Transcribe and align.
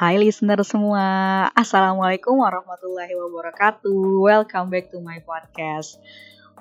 Hai 0.00 0.16
listener 0.16 0.56
semua, 0.64 1.04
Assalamualaikum 1.52 2.40
warahmatullahi 2.40 3.12
wabarakatuh. 3.20 4.24
Welcome 4.24 4.72
back 4.72 4.88
to 4.88 4.96
my 4.96 5.20
podcast. 5.20 6.00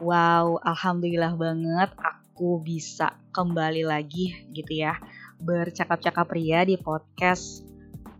Wow, 0.03 0.59
Alhamdulillah 0.59 1.39
banget 1.39 1.87
aku 2.03 2.59
bisa 2.59 3.15
kembali 3.31 3.87
lagi 3.87 4.43
gitu 4.51 4.83
ya 4.83 4.99
Bercakap-cakap 5.39 6.27
ria 6.35 6.67
di 6.67 6.75
podcast 6.75 7.63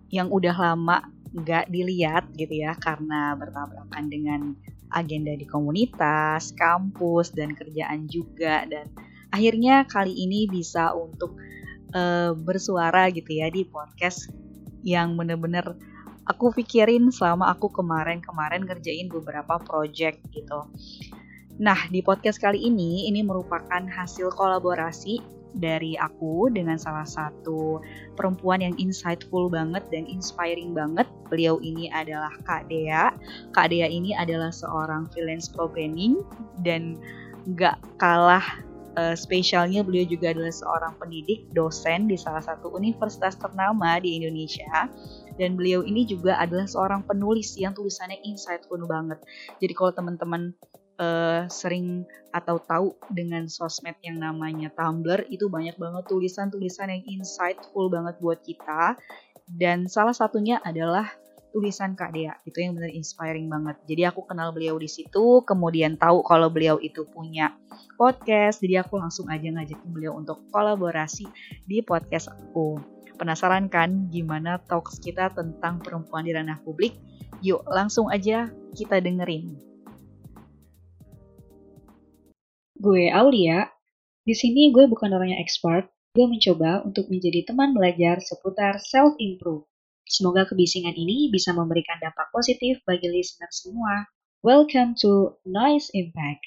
yang 0.08 0.32
udah 0.32 0.56
lama 0.56 1.04
gak 1.36 1.68
dilihat 1.68 2.32
gitu 2.40 2.64
ya 2.64 2.80
Karena 2.80 3.36
bertabrakan 3.36 4.08
dengan 4.08 4.56
agenda 4.88 5.36
di 5.36 5.44
komunitas, 5.44 6.56
kampus, 6.56 7.36
dan 7.36 7.60
kerjaan 7.60 8.08
juga. 8.08 8.64
Dan 8.64 8.88
akhirnya 9.36 9.84
kali 9.84 10.16
ini 10.16 10.48
bisa 10.48 10.96
untuk 10.96 11.36
uh, 11.92 12.32
bersuara 12.40 13.12
gitu 13.12 13.36
ya 13.36 13.52
di 13.52 13.68
podcast 13.68 14.48
yang 14.86 15.16
bener-bener 15.20 15.76
aku 16.30 16.54
pikirin 16.54 17.10
selama 17.10 17.50
aku 17.50 17.74
kemarin-kemarin 17.74 18.64
ngerjain 18.70 19.10
beberapa 19.10 19.58
project 19.58 20.22
gitu. 20.30 20.70
Nah, 21.60 21.90
di 21.92 22.00
podcast 22.00 22.40
kali 22.40 22.62
ini 22.62 23.10
ini 23.12 23.20
merupakan 23.20 23.84
hasil 23.84 24.32
kolaborasi 24.32 25.20
dari 25.58 25.98
aku 25.98 26.54
dengan 26.54 26.78
salah 26.78 27.04
satu 27.10 27.82
perempuan 28.14 28.62
yang 28.62 28.76
insightful 28.78 29.50
banget 29.50 29.82
dan 29.90 30.06
inspiring 30.06 30.78
banget. 30.78 31.10
Beliau 31.28 31.58
ini 31.60 31.90
adalah 31.90 32.32
Kak 32.46 32.70
Dea. 32.70 33.10
Kak 33.52 33.74
Dea 33.74 33.90
ini 33.90 34.14
adalah 34.14 34.54
seorang 34.54 35.10
freelance 35.10 35.50
programming 35.50 36.22
dan 36.62 36.96
gak 37.58 37.82
kalah 37.98 38.46
uh, 39.00 39.16
spesialnya 39.16 39.82
beliau 39.88 40.04
juga 40.04 40.36
adalah 40.36 40.52
seorang 40.52 40.94
pendidik, 41.00 41.48
dosen 41.56 42.12
di 42.12 42.20
salah 42.20 42.44
satu 42.44 42.76
universitas 42.76 43.40
ternama 43.40 43.96
di 44.04 44.20
Indonesia. 44.20 44.92
Dan 45.40 45.56
beliau 45.56 45.88
ini 45.88 46.04
juga 46.04 46.36
adalah 46.36 46.68
seorang 46.68 47.08
penulis 47.08 47.56
yang 47.56 47.72
tulisannya 47.72 48.20
insightful 48.28 48.84
banget. 48.84 49.24
Jadi 49.64 49.72
kalau 49.72 49.96
teman-teman 49.96 50.52
uh, 51.00 51.48
sering 51.48 52.04
atau 52.36 52.60
tahu 52.60 52.94
dengan 53.10 53.48
sosmed 53.48 53.96
yang 54.04 54.20
namanya 54.20 54.70
Tumblr 54.76 55.26
itu 55.32 55.48
banyak 55.48 55.80
banget 55.80 56.04
tulisan-tulisan 56.12 56.92
yang 56.92 57.04
insightful 57.08 57.88
banget 57.88 58.20
buat 58.20 58.44
kita. 58.44 59.00
Dan 59.50 59.90
salah 59.90 60.14
satunya 60.14 60.62
adalah 60.62 61.10
tulisan 61.50 61.98
Kak 61.98 62.14
Dea 62.14 62.34
itu 62.46 62.62
yang 62.62 62.78
benar 62.78 62.94
inspiring 62.94 63.50
banget. 63.50 63.78
Jadi 63.90 64.02
aku 64.10 64.26
kenal 64.26 64.54
beliau 64.54 64.78
di 64.78 64.90
situ, 64.90 65.42
kemudian 65.46 65.98
tahu 65.98 66.22
kalau 66.26 66.50
beliau 66.50 66.78
itu 66.82 67.06
punya 67.10 67.54
podcast, 67.98 68.62
jadi 68.62 68.86
aku 68.86 68.98
langsung 68.98 69.28
aja 69.28 69.50
ngajakin 69.50 69.90
beliau 69.90 70.18
untuk 70.18 70.46
kolaborasi 70.54 71.28
di 71.66 71.82
podcast 71.82 72.34
aku. 72.34 72.80
Penasaran 73.20 73.68
kan 73.68 74.08
gimana 74.08 74.64
talks 74.64 74.98
kita 75.04 75.30
tentang 75.36 75.84
perempuan 75.84 76.24
di 76.24 76.32
ranah 76.32 76.58
publik? 76.64 76.96
Yuk 77.44 77.68
langsung 77.68 78.08
aja 78.08 78.48
kita 78.74 79.04
dengerin. 79.04 79.60
Gue 82.80 83.12
Aulia, 83.12 83.68
di 84.24 84.32
sini 84.32 84.72
gue 84.72 84.88
bukan 84.88 85.12
orang 85.12 85.36
yang 85.36 85.42
expert, 85.44 85.92
gue 86.16 86.26
mencoba 86.26 86.82
untuk 86.88 87.12
menjadi 87.12 87.52
teman 87.52 87.76
belajar 87.76 88.24
seputar 88.24 88.80
self-improve. 88.82 89.69
Semoga 90.10 90.50
kebisingan 90.50 90.98
ini 90.98 91.30
bisa 91.30 91.54
memberikan 91.54 92.02
dampak 92.02 92.34
positif 92.34 92.82
bagi 92.82 93.14
listener 93.14 93.46
semua. 93.54 94.10
Welcome 94.42 94.98
to 95.06 95.38
Noise 95.46 95.94
Impact. 95.94 96.42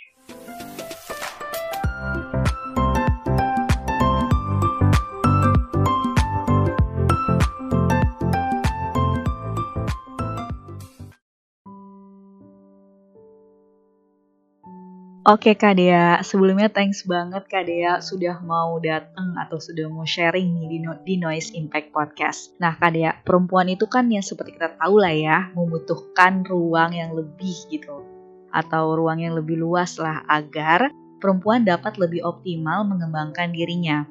Oke 15.32 15.56
Kak 15.56 15.80
Dea, 15.80 16.20
sebelumnya 16.20 16.68
thanks 16.68 17.08
banget 17.08 17.48
Kak 17.48 17.64
Dea 17.64 18.04
sudah 18.04 18.44
mau 18.44 18.76
datang 18.84 19.32
atau 19.40 19.56
sudah 19.56 19.88
mau 19.88 20.04
sharing 20.04 20.60
nih 20.60 20.66
di, 20.68 20.78
no 20.84 20.92
di 21.00 21.16
Noise 21.16 21.56
Impact 21.56 21.88
Podcast. 21.88 22.52
Nah 22.60 22.76
Kak 22.76 22.92
Dea, 22.92 23.16
perempuan 23.24 23.64
itu 23.72 23.88
kan 23.88 24.12
yang 24.12 24.20
seperti 24.20 24.60
kita 24.60 24.76
tahu 24.76 25.00
lah 25.00 25.16
ya, 25.16 25.48
membutuhkan 25.56 26.44
ruang 26.44 26.92
yang 26.92 27.16
lebih 27.16 27.56
gitu. 27.72 28.04
Atau 28.52 28.92
ruang 28.92 29.24
yang 29.24 29.32
lebih 29.32 29.56
luas 29.56 29.96
lah 29.96 30.20
agar 30.28 30.92
perempuan 31.16 31.64
dapat 31.64 31.96
lebih 31.96 32.20
optimal 32.28 32.84
mengembangkan 32.84 33.56
dirinya. 33.56 34.04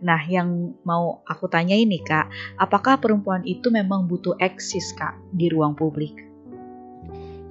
Nah 0.00 0.24
yang 0.24 0.72
mau 0.88 1.20
aku 1.28 1.52
tanya 1.52 1.76
ini 1.76 2.00
Kak, 2.00 2.32
apakah 2.56 2.96
perempuan 2.96 3.44
itu 3.44 3.68
memang 3.68 4.08
butuh 4.08 4.40
eksis 4.40 4.96
Kak 4.96 5.20
di 5.36 5.52
ruang 5.52 5.76
publik? 5.76 6.31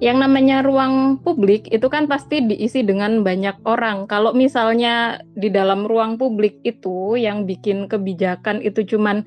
Yang 0.02 0.18
namanya 0.18 0.66
ruang 0.66 1.22
publik 1.22 1.70
itu 1.70 1.86
kan 1.86 2.10
pasti 2.10 2.42
diisi 2.42 2.82
dengan 2.82 3.22
banyak 3.22 3.62
orang. 3.62 4.10
Kalau 4.10 4.34
misalnya 4.34 5.22
di 5.38 5.46
dalam 5.46 5.86
ruang 5.86 6.18
publik 6.18 6.58
itu 6.66 7.14
yang 7.14 7.46
bikin 7.46 7.86
kebijakan 7.86 8.58
itu 8.66 8.82
cuman 8.82 9.22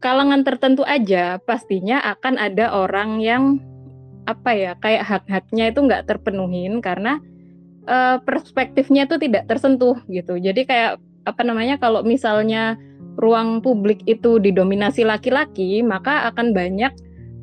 kalangan 0.00 0.48
tertentu 0.48 0.80
aja, 0.88 1.36
pastinya 1.44 2.00
akan 2.00 2.40
ada 2.40 2.72
orang 2.72 3.20
yang 3.20 3.60
apa 4.24 4.56
ya 4.56 4.72
kayak 4.80 5.04
hak-haknya 5.04 5.76
itu 5.76 5.84
nggak 5.84 6.08
terpenuhin 6.08 6.80
karena 6.80 7.20
uh, 7.84 8.16
perspektifnya 8.24 9.04
itu 9.04 9.20
tidak 9.20 9.44
tersentuh 9.44 10.00
gitu. 10.08 10.40
Jadi 10.40 10.64
kayak 10.64 10.96
apa 11.28 11.42
namanya 11.44 11.76
kalau 11.76 12.00
misalnya 12.00 12.80
ruang 13.20 13.60
publik 13.60 14.00
itu 14.08 14.40
didominasi 14.40 15.04
laki-laki, 15.04 15.84
maka 15.84 16.32
akan 16.32 16.56
banyak 16.56 16.96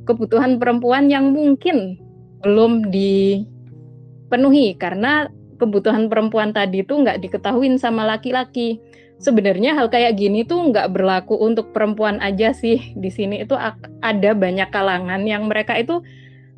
kebutuhan 0.09 0.57
perempuan 0.57 1.13
yang 1.13 1.29
mungkin 1.29 2.06
belum 2.41 2.93
dipenuhi 2.93 4.77
karena 4.77 5.29
kebutuhan 5.57 6.05
perempuan 6.07 6.53
tadi 6.53 6.85
itu 6.85 6.93
nggak 6.93 7.21
diketahui 7.21 7.73
sama 7.81 8.05
laki-laki. 8.05 8.77
Sebenarnya 9.17 9.73
hal 9.73 9.89
kayak 9.89 10.21
gini 10.21 10.45
tuh 10.45 10.69
nggak 10.69 10.93
berlaku 10.93 11.33
untuk 11.41 11.73
perempuan 11.73 12.21
aja 12.21 12.53
sih. 12.53 12.93
Di 12.93 13.09
sini 13.09 13.41
itu 13.41 13.57
ada 14.01 14.31
banyak 14.37 14.69
kalangan 14.69 15.25
yang 15.25 15.49
mereka 15.49 15.73
itu 15.73 16.05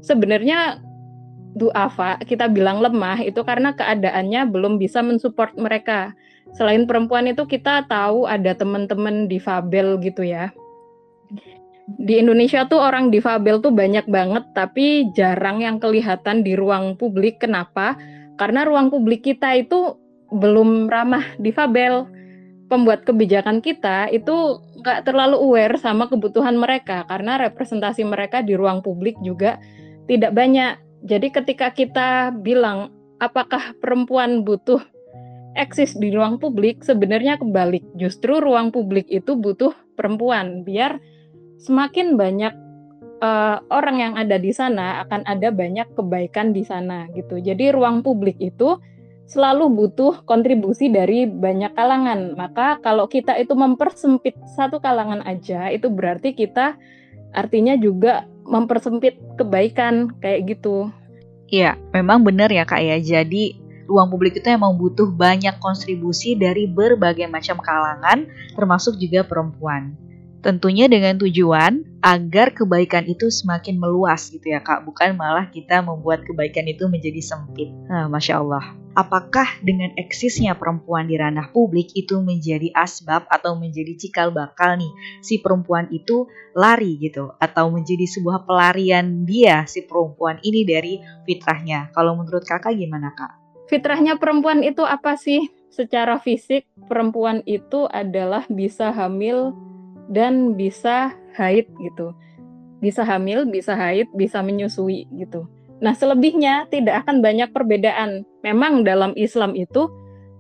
sebenarnya 0.04 0.84
duafa, 1.56 2.20
kita 2.28 2.52
bilang 2.52 2.84
lemah 2.84 3.24
itu 3.24 3.42
karena 3.48 3.72
keadaannya 3.72 4.52
belum 4.52 4.76
bisa 4.76 5.00
mensupport 5.00 5.56
mereka. 5.56 6.12
Selain 6.52 6.84
perempuan 6.84 7.32
itu 7.32 7.48
kita 7.48 7.88
tahu 7.88 8.28
ada 8.28 8.52
teman-teman 8.58 9.32
difabel 9.32 10.02
gitu 10.04 10.28
ya 10.28 10.52
di 11.98 12.22
Indonesia 12.22 12.70
tuh 12.70 12.78
orang 12.78 13.10
difabel 13.10 13.64
tuh 13.64 13.74
banyak 13.74 14.06
banget, 14.06 14.46
tapi 14.54 15.10
jarang 15.18 15.66
yang 15.66 15.82
kelihatan 15.82 16.46
di 16.46 16.54
ruang 16.54 16.94
publik. 17.00 17.42
Kenapa? 17.42 17.98
Karena 18.38 18.68
ruang 18.68 18.94
publik 18.94 19.26
kita 19.26 19.58
itu 19.58 19.98
belum 20.30 20.92
ramah 20.92 21.26
difabel. 21.42 22.06
Pembuat 22.70 23.02
kebijakan 23.02 23.66
kita 23.66 24.14
itu 24.14 24.62
nggak 24.86 25.10
terlalu 25.10 25.42
aware 25.42 25.74
sama 25.82 26.06
kebutuhan 26.06 26.54
mereka 26.54 27.02
karena 27.10 27.42
representasi 27.50 28.06
mereka 28.06 28.46
di 28.46 28.54
ruang 28.54 28.86
publik 28.86 29.18
juga 29.26 29.58
tidak 30.06 30.38
banyak. 30.38 30.78
Jadi 31.02 31.34
ketika 31.34 31.74
kita 31.74 32.30
bilang 32.30 32.94
apakah 33.18 33.74
perempuan 33.82 34.46
butuh 34.46 34.86
eksis 35.58 35.98
di 35.98 36.14
ruang 36.14 36.38
publik, 36.38 36.86
sebenarnya 36.86 37.42
kebalik. 37.42 37.82
Justru 37.98 38.38
ruang 38.38 38.70
publik 38.70 39.10
itu 39.10 39.34
butuh 39.34 39.74
perempuan 39.98 40.62
biar 40.62 41.02
semakin 41.60 42.16
banyak 42.16 42.56
uh, 43.20 43.60
orang 43.70 43.98
yang 44.00 44.14
ada 44.16 44.40
di 44.40 44.52
sana 44.56 45.04
akan 45.06 45.28
ada 45.28 45.52
banyak 45.52 45.88
kebaikan 45.94 46.56
di 46.56 46.64
sana 46.64 47.12
gitu. 47.14 47.38
Jadi 47.40 47.76
ruang 47.76 48.02
publik 48.02 48.40
itu 48.40 48.80
selalu 49.30 49.70
butuh 49.70 50.26
kontribusi 50.26 50.90
dari 50.90 51.30
banyak 51.30 51.78
kalangan. 51.78 52.34
Maka 52.34 52.82
kalau 52.82 53.06
kita 53.06 53.38
itu 53.38 53.54
mempersempit 53.54 54.34
satu 54.58 54.82
kalangan 54.82 55.22
aja 55.28 55.70
itu 55.70 55.92
berarti 55.92 56.34
kita 56.34 56.80
artinya 57.30 57.78
juga 57.78 58.26
mempersempit 58.50 59.22
kebaikan 59.38 60.18
kayak 60.18 60.58
gitu. 60.58 60.90
Iya, 61.50 61.78
memang 61.94 62.26
benar 62.26 62.50
ya 62.50 62.66
Kak 62.66 62.82
ya. 62.82 62.98
Jadi 62.98 63.58
ruang 63.86 64.10
publik 64.10 64.38
itu 64.38 64.50
emang 64.50 64.78
butuh 64.78 65.10
banyak 65.10 65.58
kontribusi 65.62 66.34
dari 66.38 66.66
berbagai 66.66 67.30
macam 67.30 67.62
kalangan 67.62 68.26
termasuk 68.58 68.98
juga 68.98 69.22
perempuan. 69.26 70.09
Tentunya 70.40 70.88
dengan 70.88 71.20
tujuan 71.20 72.00
agar 72.00 72.56
kebaikan 72.56 73.04
itu 73.12 73.28
semakin 73.28 73.76
meluas 73.76 74.32
gitu 74.32 74.56
ya 74.56 74.64
kak, 74.64 74.88
bukan 74.88 75.20
malah 75.20 75.52
kita 75.52 75.84
membuat 75.84 76.24
kebaikan 76.24 76.64
itu 76.64 76.88
menjadi 76.88 77.20
sempit. 77.20 77.68
Nah, 77.92 78.08
Masya 78.08 78.40
Allah. 78.40 78.64
Apakah 78.96 79.60
dengan 79.62 79.92
eksisnya 80.00 80.56
perempuan 80.56 81.12
di 81.12 81.20
ranah 81.20 81.52
publik 81.52 81.92
itu 81.94 82.24
menjadi 82.24 82.72
asbab 82.72 83.28
atau 83.28 83.60
menjadi 83.60 83.96
cikal 84.00 84.32
bakal 84.32 84.80
nih 84.80 84.92
si 85.20 85.44
perempuan 85.44 85.92
itu 85.92 86.26
lari 86.56 86.98
gitu 86.98 87.36
atau 87.38 87.70
menjadi 87.70 88.08
sebuah 88.10 88.48
pelarian 88.50 89.28
dia 89.28 89.68
si 89.68 89.86
perempuan 89.86 90.40
ini 90.42 90.64
dari 90.64 91.04
fitrahnya. 91.28 91.92
Kalau 91.92 92.16
menurut 92.16 92.48
kakak 92.48 92.80
gimana 92.80 93.12
kak? 93.14 93.40
Fitrahnya 93.70 94.18
perempuan 94.18 94.66
itu 94.66 94.82
apa 94.82 95.14
sih? 95.14 95.52
Secara 95.70 96.18
fisik 96.18 96.66
perempuan 96.90 97.46
itu 97.46 97.86
adalah 97.86 98.44
bisa 98.50 98.90
hamil 98.90 99.54
dan 100.10 100.58
bisa 100.58 101.14
haid 101.38 101.70
gitu. 101.80 102.12
Bisa 102.82 103.06
hamil, 103.06 103.46
bisa 103.48 103.78
haid, 103.78 104.10
bisa 104.18 104.42
menyusui 104.42 105.06
gitu. 105.16 105.46
Nah, 105.80 105.96
selebihnya 105.96 106.68
tidak 106.68 107.08
akan 107.08 107.24
banyak 107.24 107.54
perbedaan. 107.56 108.28
Memang 108.44 108.84
dalam 108.84 109.16
Islam 109.16 109.56
itu 109.56 109.88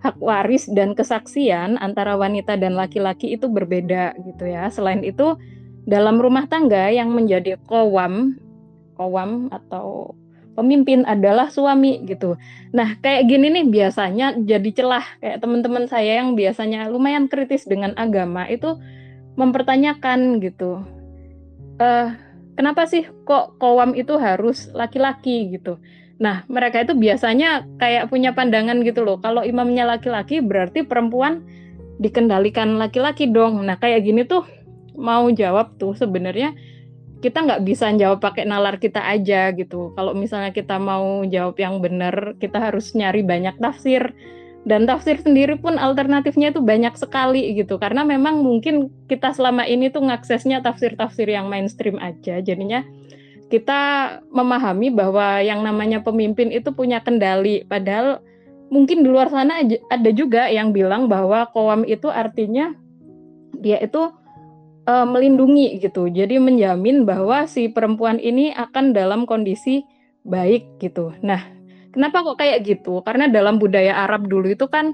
hak 0.04 0.20
waris 0.20 0.68
dan 0.72 0.96
kesaksian 0.96 1.80
antara 1.80 2.16
wanita 2.16 2.56
dan 2.60 2.76
laki-laki 2.76 3.36
itu 3.36 3.48
berbeda 3.48 4.16
gitu 4.24 4.48
ya. 4.48 4.68
Selain 4.72 5.04
itu, 5.04 5.36
dalam 5.88 6.20
rumah 6.20 6.48
tangga 6.48 6.92
yang 6.92 7.12
menjadi 7.12 7.60
kowam, 7.68 8.36
kowam 8.96 9.48
atau 9.52 10.16
pemimpin 10.60 11.08
adalah 11.08 11.48
suami 11.48 12.04
gitu. 12.04 12.36
Nah, 12.76 13.00
kayak 13.00 13.32
gini 13.32 13.48
nih 13.48 13.66
biasanya 13.72 14.36
jadi 14.44 14.70
celah 14.76 15.06
kayak 15.24 15.40
teman-teman 15.40 15.88
saya 15.88 16.20
yang 16.20 16.36
biasanya 16.36 16.92
lumayan 16.92 17.32
kritis 17.32 17.64
dengan 17.64 17.96
agama 17.96 18.44
itu 18.52 18.76
mempertanyakan 19.40 20.44
gitu. 20.44 20.84
Uh, 21.80 22.12
kenapa 22.60 22.84
sih 22.84 23.08
kok 23.24 23.56
kowam 23.56 23.96
itu 23.96 24.20
harus 24.20 24.68
laki-laki 24.76 25.56
gitu? 25.56 25.80
Nah, 26.20 26.44
mereka 26.52 26.84
itu 26.84 26.92
biasanya 27.00 27.64
kayak 27.80 28.12
punya 28.12 28.36
pandangan 28.36 28.84
gitu 28.84 29.08
loh. 29.08 29.24
Kalau 29.24 29.48
imamnya 29.48 29.88
laki-laki 29.88 30.44
berarti 30.44 30.84
perempuan 30.84 31.48
dikendalikan 32.04 32.76
laki-laki 32.76 33.32
dong. 33.32 33.64
Nah, 33.64 33.80
kayak 33.80 34.04
gini 34.04 34.28
tuh 34.28 34.44
mau 35.00 35.32
jawab 35.32 35.80
tuh 35.80 35.96
sebenarnya 35.96 36.52
kita 37.20 37.44
nggak 37.44 37.64
bisa 37.68 37.92
jawab 37.96 38.20
pakai 38.24 38.44
nalar 38.44 38.80
kita 38.80 39.00
aja 39.04 39.52
gitu. 39.56 39.96
Kalau 39.96 40.12
misalnya 40.12 40.52
kita 40.52 40.76
mau 40.80 41.24
jawab 41.24 41.56
yang 41.56 41.80
benar, 41.80 42.36
kita 42.40 42.60
harus 42.60 42.92
nyari 42.96 43.24
banyak 43.24 43.56
tafsir. 43.60 44.12
Dan 44.68 44.84
tafsir 44.84 45.16
sendiri 45.18 45.56
pun 45.56 45.80
alternatifnya 45.80 46.52
itu 46.52 46.60
banyak 46.60 46.94
sekali 47.00 47.56
gitu. 47.56 47.80
Karena 47.80 48.04
memang 48.04 48.44
mungkin 48.44 48.92
kita 49.08 49.32
selama 49.32 49.64
ini 49.64 49.88
tuh 49.88 50.04
ngaksesnya 50.04 50.60
tafsir-tafsir 50.62 51.32
yang 51.32 51.48
mainstream 51.48 51.96
aja. 51.98 52.44
Jadinya 52.44 52.84
kita 53.50 53.82
memahami 54.30 54.94
bahwa 54.94 55.42
yang 55.42 55.66
namanya 55.66 56.04
pemimpin 56.04 56.54
itu 56.54 56.70
punya 56.76 57.02
kendali. 57.02 57.66
Padahal 57.66 58.22
mungkin 58.70 59.02
di 59.02 59.10
luar 59.10 59.34
sana 59.34 59.64
ada 59.66 60.10
juga 60.14 60.48
yang 60.52 60.70
bilang 60.76 61.10
bahwa 61.10 61.50
koam 61.50 61.82
itu 61.88 62.06
artinya 62.12 62.76
dia 63.58 63.82
itu 63.82 64.14
uh, 64.86 65.08
melindungi 65.10 65.82
gitu. 65.82 66.08
Jadi 66.08 66.38
menjamin 66.38 67.04
bahwa 67.10 67.50
si 67.50 67.68
perempuan 67.68 68.22
ini 68.22 68.54
akan 68.54 68.94
dalam 68.94 69.26
kondisi 69.26 69.82
baik 70.24 70.78
gitu. 70.78 71.14
Nah, 71.26 71.59
kenapa 71.94 72.26
kok 72.26 72.40
kayak 72.40 72.66
gitu? 72.66 73.02
Karena 73.06 73.30
dalam 73.30 73.58
budaya 73.58 74.06
Arab 74.06 74.30
dulu 74.30 74.54
itu 74.54 74.66
kan 74.70 74.94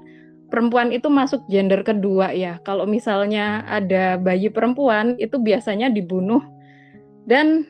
perempuan 0.49 0.93
itu 0.93 1.09
masuk 1.11 1.43
gender 1.49 1.81
kedua 1.81 2.31
ya. 2.31 2.61
Kalau 2.63 2.85
misalnya 2.87 3.65
ada 3.67 4.15
bayi 4.19 4.47
perempuan 4.53 5.17
itu 5.17 5.41
biasanya 5.41 5.91
dibunuh 5.91 6.41
dan 7.25 7.65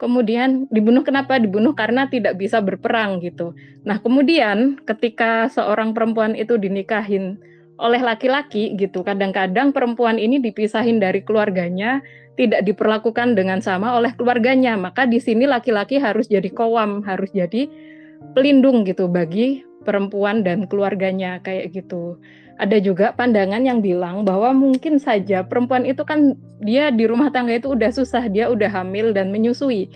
kemudian 0.00 0.68
dibunuh 0.72 1.04
kenapa? 1.04 1.40
Dibunuh 1.40 1.72
karena 1.72 2.08
tidak 2.08 2.36
bisa 2.40 2.60
berperang 2.60 3.20
gitu. 3.24 3.56
Nah, 3.84 4.00
kemudian 4.00 4.80
ketika 4.84 5.48
seorang 5.52 5.96
perempuan 5.96 6.36
itu 6.36 6.56
dinikahin 6.60 7.40
oleh 7.76 8.00
laki-laki 8.00 8.72
gitu. 8.76 9.04
Kadang-kadang 9.04 9.72
perempuan 9.72 10.16
ini 10.16 10.40
dipisahin 10.40 10.96
dari 10.96 11.20
keluarganya, 11.20 12.00
tidak 12.36 12.64
diperlakukan 12.64 13.36
dengan 13.36 13.60
sama 13.60 13.96
oleh 13.96 14.12
keluarganya. 14.16 14.76
Maka 14.80 15.04
di 15.04 15.20
sini 15.20 15.44
laki-laki 15.44 16.00
harus 16.00 16.28
jadi 16.28 16.48
kowam, 16.52 17.04
harus 17.04 17.28
jadi 17.32 17.68
pelindung 18.32 18.82
gitu 18.88 19.06
bagi 19.06 19.62
perempuan 19.86 20.42
dan 20.42 20.66
keluarganya 20.66 21.38
kayak 21.44 21.70
gitu. 21.76 22.18
Ada 22.56 22.80
juga 22.80 23.12
pandangan 23.12 23.60
yang 23.62 23.84
bilang 23.84 24.24
bahwa 24.24 24.56
mungkin 24.56 24.96
saja 24.96 25.44
perempuan 25.44 25.84
itu 25.84 26.02
kan 26.02 26.34
dia 26.64 26.88
di 26.88 27.04
rumah 27.04 27.28
tangga 27.28 27.60
itu 27.60 27.76
udah 27.76 27.92
susah, 27.92 28.26
dia 28.32 28.48
udah 28.48 28.72
hamil 28.72 29.12
dan 29.12 29.28
menyusui 29.28 29.92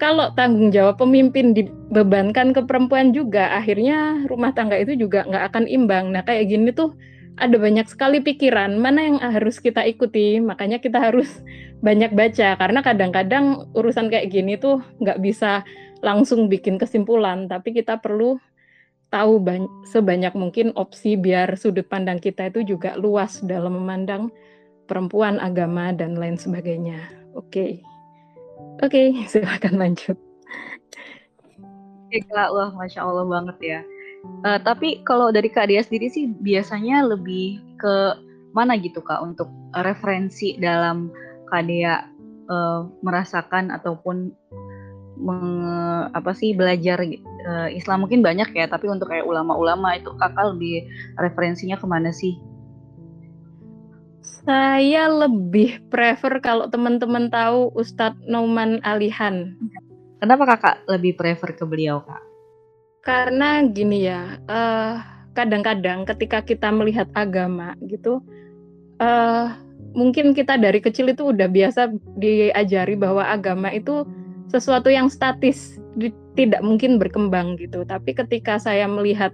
kalau 0.00 0.32
tanggung 0.32 0.72
jawab 0.72 0.96
pemimpin 0.96 1.52
dibebankan 1.52 2.56
ke 2.56 2.64
perempuan 2.64 3.12
juga, 3.12 3.52
akhirnya 3.52 4.24
rumah 4.32 4.56
tangga 4.56 4.80
itu 4.80 4.96
juga 4.96 5.28
nggak 5.28 5.44
akan 5.52 5.64
imbang. 5.68 6.08
Nah 6.08 6.24
kayak 6.24 6.48
gini 6.48 6.72
tuh 6.72 6.96
ada 7.36 7.60
banyak 7.60 7.84
sekali 7.84 8.24
pikiran 8.24 8.80
mana 8.80 9.04
yang 9.04 9.16
harus 9.20 9.60
kita 9.60 9.84
ikuti. 9.84 10.40
Makanya 10.40 10.80
kita 10.80 10.96
harus 10.96 11.28
banyak 11.86 12.16
baca 12.16 12.56
karena 12.56 12.80
kadang-kadang 12.80 13.68
urusan 13.76 14.08
kayak 14.08 14.32
gini 14.32 14.56
tuh 14.56 14.80
nggak 15.04 15.20
bisa 15.20 15.68
langsung 16.00 16.48
bikin 16.48 16.80
kesimpulan, 16.80 17.48
tapi 17.48 17.76
kita 17.76 18.00
perlu 18.00 18.40
tahu 19.10 19.42
sebanyak 19.90 20.32
mungkin 20.38 20.70
opsi 20.78 21.18
biar 21.18 21.58
sudut 21.58 21.84
pandang 21.90 22.22
kita 22.22 22.46
itu 22.48 22.62
juga 22.62 22.94
luas 22.94 23.42
dalam 23.42 23.74
memandang 23.74 24.30
perempuan, 24.86 25.38
agama 25.38 25.90
dan 25.94 26.18
lain 26.18 26.38
sebagainya. 26.38 26.98
Oke. 27.34 27.46
Okay. 27.46 27.72
Oke, 28.80 28.96
okay, 28.96 29.06
silakan 29.30 29.76
lanjut. 29.76 30.16
Oke 32.10 32.18
kak, 32.26 32.50
wah 32.50 32.74
masya 32.74 33.06
Allah 33.06 33.26
banget 33.28 33.58
ya. 33.62 33.80
Uh, 34.44 34.58
tapi 34.60 35.00
kalau 35.06 35.32
dari 35.32 35.48
kak 35.48 35.70
Dia 35.70 35.80
sendiri 35.80 36.10
sih 36.10 36.28
biasanya 36.28 37.06
lebih 37.06 37.62
ke 37.80 38.18
mana 38.52 38.76
gitu 38.76 39.00
kak 39.00 39.22
untuk 39.22 39.46
referensi 39.78 40.58
dalam 40.58 41.08
kak 41.48 41.64
Dia 41.70 42.04
uh, 42.50 42.84
merasakan 43.00 43.70
ataupun 43.70 44.34
meng, 45.20 45.62
apa 46.10 46.32
sih 46.32 46.56
belajar 46.56 47.04
uh, 47.04 47.68
Islam 47.68 48.08
mungkin 48.08 48.24
banyak 48.24 48.56
ya, 48.56 48.66
tapi 48.66 48.88
untuk 48.88 49.12
kayak 49.12 49.28
ulama-ulama 49.28 49.94
itu 50.00 50.10
kakak 50.16 50.56
lebih 50.56 50.88
referensinya 51.20 51.76
ke 51.76 51.84
mana 51.84 52.10
sih? 52.10 52.40
Saya 54.20 55.06
lebih 55.12 55.84
prefer 55.92 56.40
kalau 56.40 56.66
teman-teman 56.72 57.28
tahu 57.28 57.76
Ustadz 57.76 58.24
Nauman 58.24 58.80
Alihan. 58.80 59.52
Kenapa 60.20 60.56
kakak 60.56 60.76
lebih 60.88 61.16
prefer 61.16 61.52
ke 61.52 61.64
beliau 61.68 62.00
kak? 62.00 62.24
Karena 63.00 63.64
gini 63.64 64.04
ya, 64.04 64.36
eh, 64.44 64.94
kadang-kadang 65.32 66.04
ketika 66.04 66.44
kita 66.44 66.68
melihat 66.68 67.08
agama 67.16 67.72
gitu, 67.88 68.20
uh, 69.00 69.56
mungkin 69.96 70.36
kita 70.36 70.58
dari 70.60 70.78
kecil 70.78 71.10
itu 71.10 71.32
udah 71.32 71.48
biasa 71.48 71.90
diajari 72.18 72.94
bahwa 72.94 73.24
agama 73.26 73.72
itu 73.72 74.04
sesuatu 74.50 74.90
yang 74.90 75.06
statis, 75.06 75.78
tidak 76.34 76.60
mungkin 76.60 76.98
berkembang 76.98 77.56
gitu. 77.56 77.86
Tapi 77.86 78.12
ketika 78.12 78.58
saya 78.58 78.90
melihat 78.90 79.30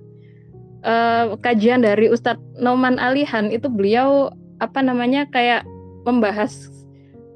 uh, 0.85 1.35
kajian 1.41 1.83
dari 1.83 2.13
Ustadz 2.13 2.43
Nauman 2.61 3.01
Alihan 3.01 3.49
itu 3.49 3.67
beliau 3.73 4.31
apa 4.61 4.81
namanya 4.81 5.29
kayak 5.29 5.65
membahas 6.05 6.71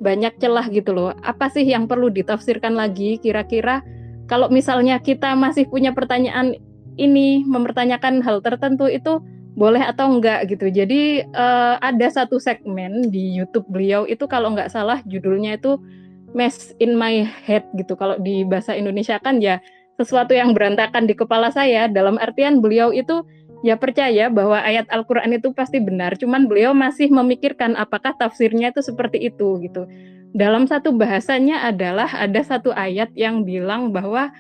banyak 0.01 0.33
celah 0.41 0.69
gitu 0.73 0.97
loh. 0.97 1.13
Apa 1.25 1.53
sih 1.53 1.65
yang 1.65 1.85
perlu 1.85 2.09
ditafsirkan 2.09 2.73
lagi 2.73 3.21
kira-kira 3.21 3.85
kalau 4.31 4.49
misalnya 4.49 5.03
kita 5.03 5.37
masih 5.37 5.69
punya 5.69 5.93
pertanyaan 5.93 6.57
ini 6.97 7.45
mempertanyakan 7.45 8.25
hal 8.25 8.41
tertentu 8.41 8.89
itu 8.89 9.21
boleh 9.59 9.83
atau 9.83 10.09
enggak 10.17 10.49
gitu. 10.49 10.73
Jadi 10.73 11.27
uh, 11.37 11.77
ada 11.83 12.07
satu 12.09 12.41
segmen 12.41 13.13
di 13.13 13.37
YouTube 13.37 13.69
beliau 13.69 14.09
itu 14.09 14.25
kalau 14.25 14.55
enggak 14.57 14.73
salah 14.73 15.05
judulnya 15.05 15.61
itu 15.61 15.77
mess 16.33 16.73
in 16.79 16.95
my 16.95 17.27
head 17.47 17.67
gitu. 17.75 17.95
Kalau 17.99 18.19
di 18.21 18.47
bahasa 18.47 18.75
Indonesia 18.77 19.19
kan 19.19 19.43
ya 19.43 19.59
sesuatu 20.01 20.33
yang 20.33 20.57
berantakan 20.57 21.05
di 21.05 21.13
kepala 21.13 21.53
saya 21.53 21.85
dalam 21.91 22.17
artian 22.17 22.65
beliau 22.65 22.89
itu 22.95 23.21
ya 23.61 23.77
percaya 23.77 24.33
bahwa 24.33 24.57
ayat 24.57 24.89
Al-Quran 24.89 25.37
itu 25.37 25.53
pasti 25.53 25.77
benar, 25.81 26.17
cuman 26.17 26.49
beliau 26.49 26.73
masih 26.73 27.13
memikirkan 27.13 27.77
apakah 27.77 28.17
tafsirnya 28.17 28.73
itu 28.73 28.81
seperti 28.81 29.29
itu 29.29 29.61
gitu. 29.61 29.85
Dalam 30.33 30.65
satu 30.65 30.95
bahasanya 30.95 31.69
adalah 31.69 32.09
ada 32.17 32.41
satu 32.41 32.73
ayat 32.73 33.13
yang 33.19 33.45
bilang 33.45 33.93
bahwa 33.93 34.33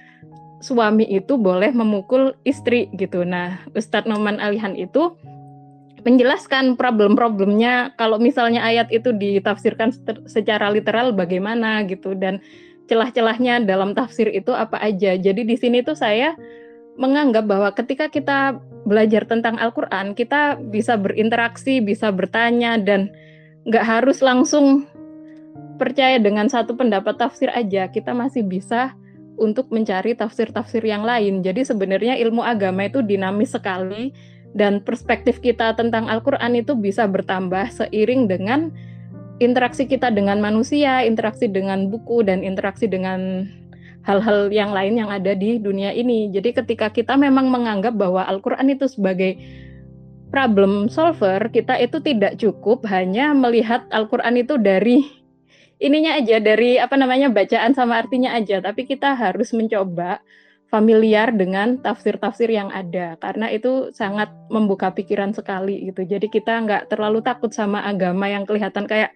suami 0.64 1.08
itu 1.08 1.36
boleh 1.36 1.72
memukul 1.74 2.36
istri 2.46 2.88
gitu. 2.96 3.26
Nah, 3.26 3.60
Ustadz 3.74 4.06
Noman 4.06 4.38
Alihan 4.38 4.76
itu 4.76 5.16
menjelaskan 6.02 6.74
problem-problemnya 6.74 7.94
kalau 7.96 8.16
misalnya 8.16 8.64
ayat 8.64 8.88
itu 8.90 9.12
ditafsirkan 9.12 9.92
secara 10.26 10.72
literal 10.72 11.12
bagaimana 11.12 11.84
gitu 11.84 12.16
dan 12.16 12.40
celah-celahnya 12.90 13.62
dalam 13.62 13.94
tafsir 13.94 14.26
itu 14.30 14.50
apa 14.50 14.82
aja. 14.82 15.14
Jadi 15.14 15.46
di 15.46 15.54
sini 15.54 15.86
tuh 15.86 15.94
saya 15.94 16.34
menganggap 16.98 17.46
bahwa 17.46 17.70
ketika 17.72 18.10
kita 18.10 18.58
belajar 18.82 19.24
tentang 19.24 19.56
Al-Quran, 19.62 20.18
kita 20.18 20.58
bisa 20.58 20.98
berinteraksi, 20.98 21.78
bisa 21.78 22.10
bertanya, 22.10 22.76
dan 22.76 23.14
nggak 23.64 23.84
harus 23.86 24.18
langsung 24.20 24.90
percaya 25.78 26.18
dengan 26.18 26.50
satu 26.50 26.74
pendapat 26.74 27.16
tafsir 27.16 27.48
aja. 27.54 27.88
Kita 27.88 28.10
masih 28.12 28.44
bisa 28.44 28.92
untuk 29.40 29.72
mencari 29.72 30.12
tafsir-tafsir 30.12 30.84
yang 30.84 31.00
lain. 31.06 31.40
Jadi 31.40 31.64
sebenarnya 31.64 32.20
ilmu 32.20 32.44
agama 32.44 32.84
itu 32.84 33.00
dinamis 33.00 33.56
sekali, 33.56 34.12
dan 34.54 34.82
perspektif 34.82 35.38
kita 35.38 35.78
tentang 35.78 36.10
Al-Quran 36.10 36.58
itu 36.58 36.74
bisa 36.74 37.06
bertambah 37.06 37.70
seiring 37.70 38.26
dengan 38.26 38.74
interaksi 39.40 39.88
kita 39.88 40.12
dengan 40.12 40.42
manusia, 40.42 41.06
interaksi 41.06 41.48
dengan 41.48 41.88
buku, 41.88 42.26
dan 42.26 42.44
interaksi 42.44 42.90
dengan 42.90 43.48
hal-hal 44.04 44.48
yang 44.52 44.72
lain 44.72 45.00
yang 45.00 45.10
ada 45.12 45.32
di 45.36 45.60
dunia 45.60 45.92
ini. 45.92 46.28
Jadi 46.32 46.56
ketika 46.56 46.92
kita 46.92 47.16
memang 47.16 47.48
menganggap 47.48 47.96
bahwa 47.96 48.24
Al-Qur'an 48.26 48.68
itu 48.68 48.88
sebagai 48.88 49.36
problem 50.30 50.86
solver 50.86 51.50
kita 51.50 51.74
itu 51.82 51.98
tidak 51.98 52.38
cukup 52.38 52.86
hanya 52.86 53.34
melihat 53.34 53.84
Al-Qur'an 53.90 54.38
itu 54.38 54.56
dari 54.56 55.02
ininya 55.80 56.20
aja 56.20 56.38
dari 56.38 56.76
apa 56.76 56.94
namanya 56.94 57.32
bacaan 57.32 57.72
sama 57.72 57.98
artinya 58.00 58.36
aja, 58.36 58.60
tapi 58.60 58.84
kita 58.84 59.16
harus 59.16 59.52
mencoba 59.56 60.20
familiar 60.70 61.34
dengan 61.34 61.82
tafsir-tafsir 61.82 62.46
yang 62.46 62.70
ada 62.70 63.18
karena 63.18 63.50
itu 63.50 63.90
sangat 63.90 64.30
membuka 64.48 64.94
pikiran 64.94 65.34
sekali 65.34 65.90
gitu. 65.90 66.06
Jadi 66.06 66.30
kita 66.30 66.62
nggak 66.62 66.94
terlalu 66.94 67.20
takut 67.26 67.50
sama 67.50 67.82
agama 67.82 68.30
yang 68.30 68.46
kelihatan 68.46 68.86
kayak 68.86 69.10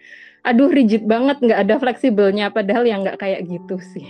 aduh 0.45 0.69
rigid 0.69 1.07
banget, 1.09 1.41
nggak 1.41 1.61
ada 1.65 1.75
fleksibelnya, 1.81 2.53
padahal 2.53 2.85
yang 2.85 3.01
nggak 3.07 3.17
kayak 3.17 3.47
gitu 3.49 3.81
sih. 3.81 4.05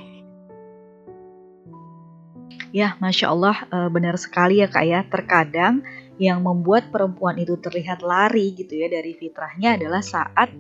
Ya, 2.74 2.98
masya 2.98 3.30
Allah, 3.30 3.56
eh, 3.70 3.88
benar 3.92 4.18
sekali 4.18 4.58
ya 4.58 4.66
kak 4.66 4.82
ya. 4.82 5.06
Terkadang 5.06 5.86
yang 6.18 6.42
membuat 6.42 6.90
perempuan 6.90 7.38
itu 7.38 7.54
terlihat 7.58 8.02
lari 8.02 8.50
gitu 8.54 8.74
ya 8.74 8.90
dari 8.90 9.14
fitrahnya 9.14 9.78
adalah 9.78 10.02
saat 10.02 10.50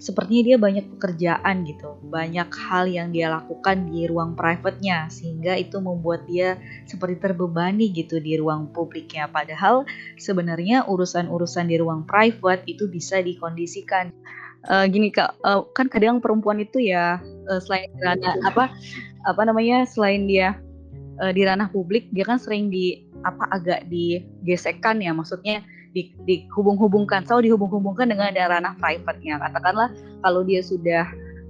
sepertinya 0.00 0.42
dia 0.48 0.56
banyak 0.56 0.86
pekerjaan 0.96 1.68
gitu, 1.68 2.00
banyak 2.08 2.48
hal 2.48 2.88
yang 2.88 3.12
dia 3.12 3.28
lakukan 3.28 3.84
di 3.92 4.08
ruang 4.08 4.32
private-nya 4.32 5.12
sehingga 5.12 5.60
itu 5.60 5.76
membuat 5.78 6.24
dia 6.24 6.56
seperti 6.88 7.20
terbebani 7.20 7.92
gitu 7.92 8.16
di 8.16 8.40
ruang 8.40 8.72
publiknya. 8.72 9.28
Padahal 9.28 9.84
sebenarnya 10.16 10.88
urusan-urusan 10.88 11.68
di 11.68 11.76
ruang 11.76 12.08
private 12.08 12.64
itu 12.64 12.88
bisa 12.88 13.20
dikondisikan. 13.20 14.08
Uh, 14.68 14.84
gini 14.88 15.08
kak, 15.08 15.36
uh, 15.40 15.64
kan 15.72 15.88
kadang 15.88 16.20
perempuan 16.20 16.60
itu 16.60 16.84
ya 16.84 17.16
uh, 17.48 17.60
selain 17.64 17.88
ranah 17.96 18.36
apa 18.44 18.68
apa 19.24 19.42
namanya 19.48 19.88
selain 19.88 20.28
dia 20.28 20.56
uh, 21.20 21.32
di 21.32 21.44
ranah 21.48 21.68
publik 21.72 22.08
dia 22.12 22.28
kan 22.28 22.36
sering 22.36 22.68
di 22.68 23.08
apa 23.24 23.48
agak 23.52 23.88
digesekkan 23.88 25.00
ya 25.00 25.12
maksudnya 25.16 25.64
di, 25.90 26.14
dihubung-hubungkan, 26.26 27.26
selalu 27.26 27.50
dihubung-hubungkan 27.50 28.06
dengan 28.10 28.30
ada 28.30 28.58
ranah 28.58 28.74
private-nya. 28.78 29.42
Katakanlah 29.42 29.88
kalau 30.22 30.40
dia 30.46 30.62
sudah 30.62 31.04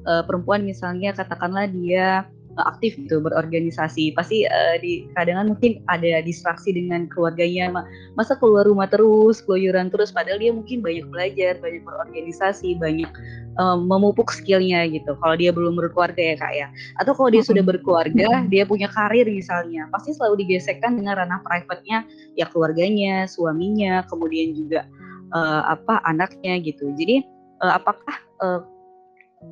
uh, 0.09 0.23
perempuan 0.25 0.65
misalnya, 0.65 1.13
katakanlah 1.13 1.69
dia 1.69 2.25
aktif 2.59 2.99
gitu 2.99 3.23
berorganisasi, 3.23 4.13
pasti 4.19 4.43
uh, 4.45 4.77
di 4.83 5.07
kadang 5.15 5.55
mungkin 5.55 5.79
ada 5.87 6.19
distraksi 6.25 6.75
dengan 6.75 7.07
keluarganya. 7.07 7.71
Masa 8.19 8.35
keluar 8.37 8.67
rumah 8.67 8.91
terus, 8.91 9.39
keluyuran 9.47 9.89
terus, 9.89 10.11
padahal 10.11 10.43
dia 10.43 10.51
mungkin 10.51 10.83
banyak 10.83 11.07
belajar, 11.09 11.63
banyak 11.63 11.83
berorganisasi, 11.87 12.77
banyak 12.83 13.09
um, 13.57 13.87
memupuk 13.87 14.35
skillnya 14.35 14.85
gitu. 14.91 15.15
Kalau 15.23 15.35
dia 15.39 15.55
belum 15.55 15.79
berkeluarga 15.79 16.21
ya 16.21 16.37
kak 16.37 16.53
ya. 16.53 16.67
Atau 16.99 17.15
kalau 17.15 17.31
dia 17.31 17.43
sudah 17.47 17.63
berkeluarga, 17.63 18.45
dia 18.51 18.63
punya 18.67 18.91
karir 18.91 19.31
misalnya, 19.31 19.87
pasti 19.95 20.13
selalu 20.17 20.45
digesekkan 20.45 20.99
dengan 20.99 21.23
ranah 21.23 21.41
private-nya 21.47 22.05
ya 22.35 22.47
keluarganya, 22.51 23.31
suaminya, 23.31 24.03
kemudian 24.11 24.53
juga 24.59 24.85
uh, 25.33 25.71
apa 25.71 26.03
anaknya 26.05 26.59
gitu. 26.61 26.91
Jadi 26.99 27.23
uh, 27.63 27.73
apakah 27.79 28.17
uh, 28.43 28.61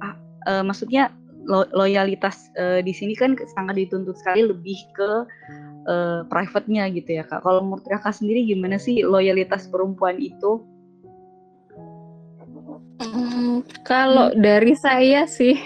uh, 0.02 0.16
uh, 0.50 0.62
maksudnya 0.66 1.14
lo 1.48 1.64
loyalitas 1.72 2.52
uh, 2.60 2.84
di 2.84 2.92
sini 2.92 3.16
kan 3.16 3.32
sangat 3.56 3.80
dituntut 3.80 4.20
sekali 4.20 4.44
lebih 4.44 4.76
ke 4.92 5.10
uh, 5.88 6.20
private-nya 6.28 6.92
gitu 6.92 7.18
ya 7.18 7.24
kak. 7.24 7.40
Kalau 7.40 7.64
menurut 7.64 7.88
kakak 7.88 8.12
sendiri 8.12 8.44
gimana 8.44 8.76
sih 8.76 9.00
loyalitas 9.00 9.66
perempuan 9.72 10.20
itu? 10.20 10.60
Hmm, 13.00 13.64
kalau 13.88 14.28
hmm. 14.30 14.38
dari 14.44 14.74
saya 14.76 15.24
sih, 15.24 15.56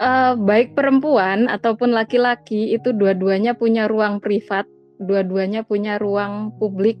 uh, 0.00 0.32
baik 0.48 0.72
perempuan 0.72 1.46
ataupun 1.52 1.92
laki-laki 1.92 2.72
itu 2.72 2.96
dua-duanya 2.96 3.52
punya 3.52 3.84
ruang 3.84 4.18
privat, 4.22 4.64
dua-duanya 5.02 5.60
punya 5.66 6.00
ruang 6.00 6.56
publik. 6.56 6.96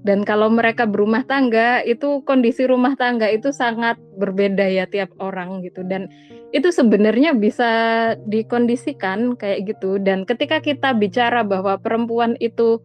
Dan 0.00 0.24
kalau 0.24 0.48
mereka 0.48 0.88
berumah 0.88 1.28
tangga, 1.28 1.84
itu 1.84 2.24
kondisi 2.24 2.64
rumah 2.64 2.96
tangga 2.96 3.28
itu 3.28 3.52
sangat 3.52 4.00
berbeda 4.16 4.64
ya 4.64 4.88
tiap 4.88 5.12
orang 5.20 5.60
gitu. 5.60 5.84
Dan 5.84 6.08
itu 6.56 6.72
sebenarnya 6.72 7.36
bisa 7.36 7.70
dikondisikan 8.24 9.36
kayak 9.36 9.76
gitu. 9.76 10.00
Dan 10.00 10.24
ketika 10.24 10.64
kita 10.64 10.96
bicara 10.96 11.44
bahwa 11.44 11.76
perempuan 11.76 12.34
itu 12.40 12.80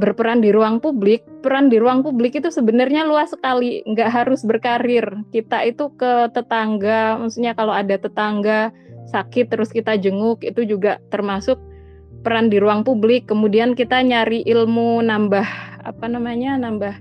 berperan 0.00 0.40
di 0.40 0.48
ruang 0.54 0.80
publik, 0.80 1.20
peran 1.44 1.68
di 1.68 1.76
ruang 1.76 2.00
publik 2.00 2.38
itu 2.38 2.48
sebenarnya 2.48 3.04
luas 3.04 3.36
sekali, 3.36 3.84
nggak 3.84 4.10
harus 4.10 4.40
berkarir. 4.40 5.04
Kita 5.34 5.60
itu 5.66 5.92
ke 5.98 6.32
tetangga, 6.32 7.20
maksudnya 7.20 7.52
kalau 7.52 7.74
ada 7.74 8.00
tetangga 8.00 8.72
sakit 9.12 9.50
terus 9.50 9.74
kita 9.74 9.98
jenguk, 9.98 10.40
itu 10.46 10.62
juga 10.64 11.02
termasuk 11.12 11.58
peran 12.22 12.48
di 12.48 12.62
ruang 12.62 12.86
publik. 12.86 13.26
Kemudian 13.26 13.74
kita 13.74 14.00
nyari 14.00 14.46
ilmu, 14.46 15.02
nambah 15.02 15.69
apa 15.82 16.06
namanya, 16.06 16.56
nambah 16.60 16.94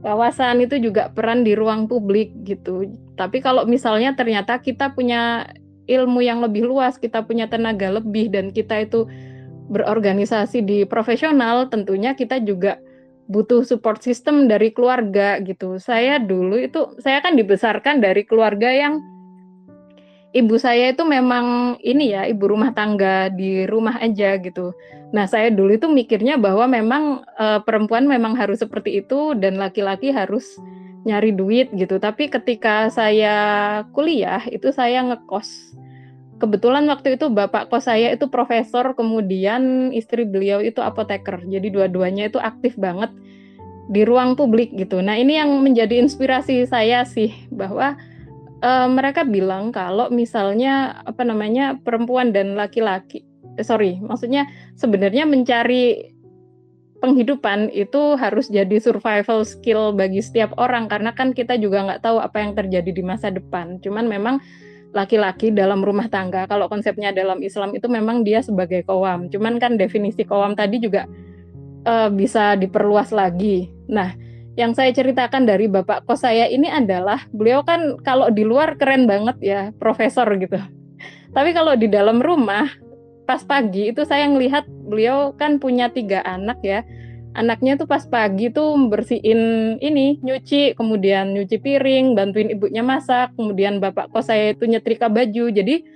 kawasan 0.00 0.64
itu 0.64 0.80
juga 0.80 1.12
peran 1.12 1.44
di 1.44 1.52
ruang 1.52 1.84
publik 1.84 2.32
gitu. 2.48 2.88
Tapi 3.16 3.44
kalau 3.44 3.68
misalnya 3.68 4.16
ternyata 4.16 4.56
kita 4.60 4.96
punya 4.96 5.52
ilmu 5.90 6.24
yang 6.24 6.40
lebih 6.40 6.64
luas, 6.64 6.96
kita 6.96 7.26
punya 7.26 7.50
tenaga 7.50 7.92
lebih 7.92 8.32
dan 8.32 8.48
kita 8.54 8.86
itu 8.88 9.04
berorganisasi 9.70 10.66
di 10.66 10.78
profesional 10.82 11.70
tentunya 11.70 12.18
kita 12.18 12.42
juga 12.42 12.82
butuh 13.30 13.62
support 13.62 14.02
system 14.02 14.50
dari 14.50 14.74
keluarga 14.74 15.38
gitu. 15.38 15.78
Saya 15.78 16.18
dulu 16.18 16.58
itu 16.58 16.98
saya 16.98 17.22
kan 17.22 17.38
dibesarkan 17.38 18.02
dari 18.02 18.26
keluarga 18.26 18.66
yang 18.66 18.98
ibu 20.30 20.54
saya 20.58 20.94
itu 20.94 21.02
memang 21.02 21.76
ini 21.82 22.14
ya 22.14 22.26
ibu 22.30 22.46
rumah 22.46 22.70
tangga 22.70 23.30
di 23.30 23.66
rumah 23.66 23.98
aja 23.98 24.38
gitu. 24.38 24.74
Nah 25.10 25.26
saya 25.26 25.50
dulu 25.50 25.74
itu 25.74 25.90
mikirnya 25.90 26.38
bahwa 26.38 26.70
memang 26.70 27.26
e, 27.34 27.46
perempuan 27.66 28.06
memang 28.06 28.38
harus 28.38 28.62
seperti 28.62 29.02
itu 29.02 29.34
dan 29.34 29.58
laki-laki 29.58 30.14
harus 30.14 30.46
nyari 31.02 31.34
duit 31.34 31.74
gitu. 31.74 31.98
Tapi 31.98 32.30
ketika 32.30 32.86
saya 32.94 33.36
kuliah 33.90 34.46
itu 34.54 34.70
saya 34.70 35.02
ngekos 35.02 35.74
kebetulan 36.40 36.88
waktu 36.88 37.20
itu 37.20 37.28
bapak 37.28 37.68
kos 37.68 37.84
saya 37.90 38.16
itu 38.16 38.26
profesor, 38.32 38.96
kemudian 38.96 39.92
istri 39.92 40.24
beliau 40.24 40.64
itu 40.64 40.80
apoteker. 40.80 41.44
Jadi 41.44 41.68
dua-duanya 41.68 42.32
itu 42.32 42.40
aktif 42.40 42.74
banget 42.80 43.12
di 43.92 44.06
ruang 44.08 44.34
publik 44.38 44.72
gitu. 44.72 45.04
Nah 45.04 45.20
ini 45.20 45.36
yang 45.36 45.52
menjadi 45.60 46.00
inspirasi 46.00 46.64
saya 46.64 47.04
sih 47.04 47.34
bahwa 47.52 47.98
uh, 48.62 48.88
mereka 48.88 49.24
bilang 49.26 49.72
kalau 49.72 50.08
misalnya 50.12 51.00
apa 51.04 51.24
namanya 51.24 51.76
perempuan 51.80 52.32
dan 52.32 52.54
laki-laki, 52.56 53.24
eh, 53.56 53.64
sorry, 53.64 53.98
maksudnya 54.00 54.48
sebenarnya 54.76 55.24
mencari 55.28 56.14
penghidupan 57.00 57.72
itu 57.72 58.14
harus 58.20 58.52
jadi 58.52 58.76
survival 58.76 59.42
skill 59.48 59.96
bagi 59.96 60.20
setiap 60.20 60.52
orang 60.60 60.84
karena 60.86 61.16
kan 61.16 61.32
kita 61.32 61.56
juga 61.56 61.88
nggak 61.88 62.04
tahu 62.04 62.20
apa 62.20 62.44
yang 62.44 62.52
terjadi 62.52 62.90
di 62.92 63.02
masa 63.02 63.32
depan. 63.32 63.80
Cuman 63.80 64.04
memang 64.04 64.36
laki-laki 64.92 65.54
dalam 65.54 65.80
rumah 65.80 66.10
tangga. 66.12 66.44
Kalau 66.44 66.68
konsepnya 66.68 67.14
dalam 67.14 67.40
Islam 67.40 67.72
itu 67.72 67.86
memang 67.88 68.20
dia 68.26 68.44
sebagai 68.44 68.84
kowam. 68.84 69.32
Cuman 69.32 69.56
kan 69.56 69.80
definisi 69.80 70.26
kowam 70.26 70.52
tadi 70.52 70.82
juga 70.82 71.08
uh, 71.88 72.10
bisa 72.12 72.58
diperluas 72.58 73.14
lagi. 73.14 73.70
Nah, 73.88 74.12
yang 74.60 74.76
saya 74.76 74.92
ceritakan 74.92 75.48
dari 75.48 75.72
bapak 75.72 76.04
kos 76.04 76.20
saya 76.20 76.44
ini 76.44 76.68
adalah 76.68 77.24
beliau 77.32 77.64
kan 77.64 77.96
kalau 78.04 78.28
di 78.28 78.44
luar 78.44 78.76
keren 78.76 79.08
banget 79.08 79.36
ya, 79.40 79.60
profesor 79.80 80.28
gitu. 80.36 80.60
Tapi 81.32 81.56
kalau 81.56 81.72
di 81.80 81.88
dalam 81.88 82.20
rumah 82.20 82.68
pas 83.24 83.40
pagi 83.40 83.88
itu 83.88 84.04
saya 84.04 84.28
melihat 84.28 84.68
beliau 84.68 85.32
kan 85.32 85.56
punya 85.56 85.88
tiga 85.88 86.20
anak 86.28 86.60
ya. 86.60 86.84
Anaknya 87.32 87.78
tuh 87.78 87.86
pas 87.86 88.02
pagi 88.04 88.50
tuh 88.50 88.74
bersihin 88.90 89.78
ini 89.80 90.20
nyuci 90.20 90.74
kemudian 90.76 91.32
nyuci 91.32 91.62
piring 91.62 92.18
bantuin 92.18 92.50
ibunya 92.52 92.82
masak 92.82 93.32
kemudian 93.38 93.80
bapak 93.80 94.12
kos 94.12 94.28
saya 94.28 94.52
itu 94.52 94.68
nyetrika 94.68 95.08
baju. 95.08 95.48
Jadi 95.48 95.86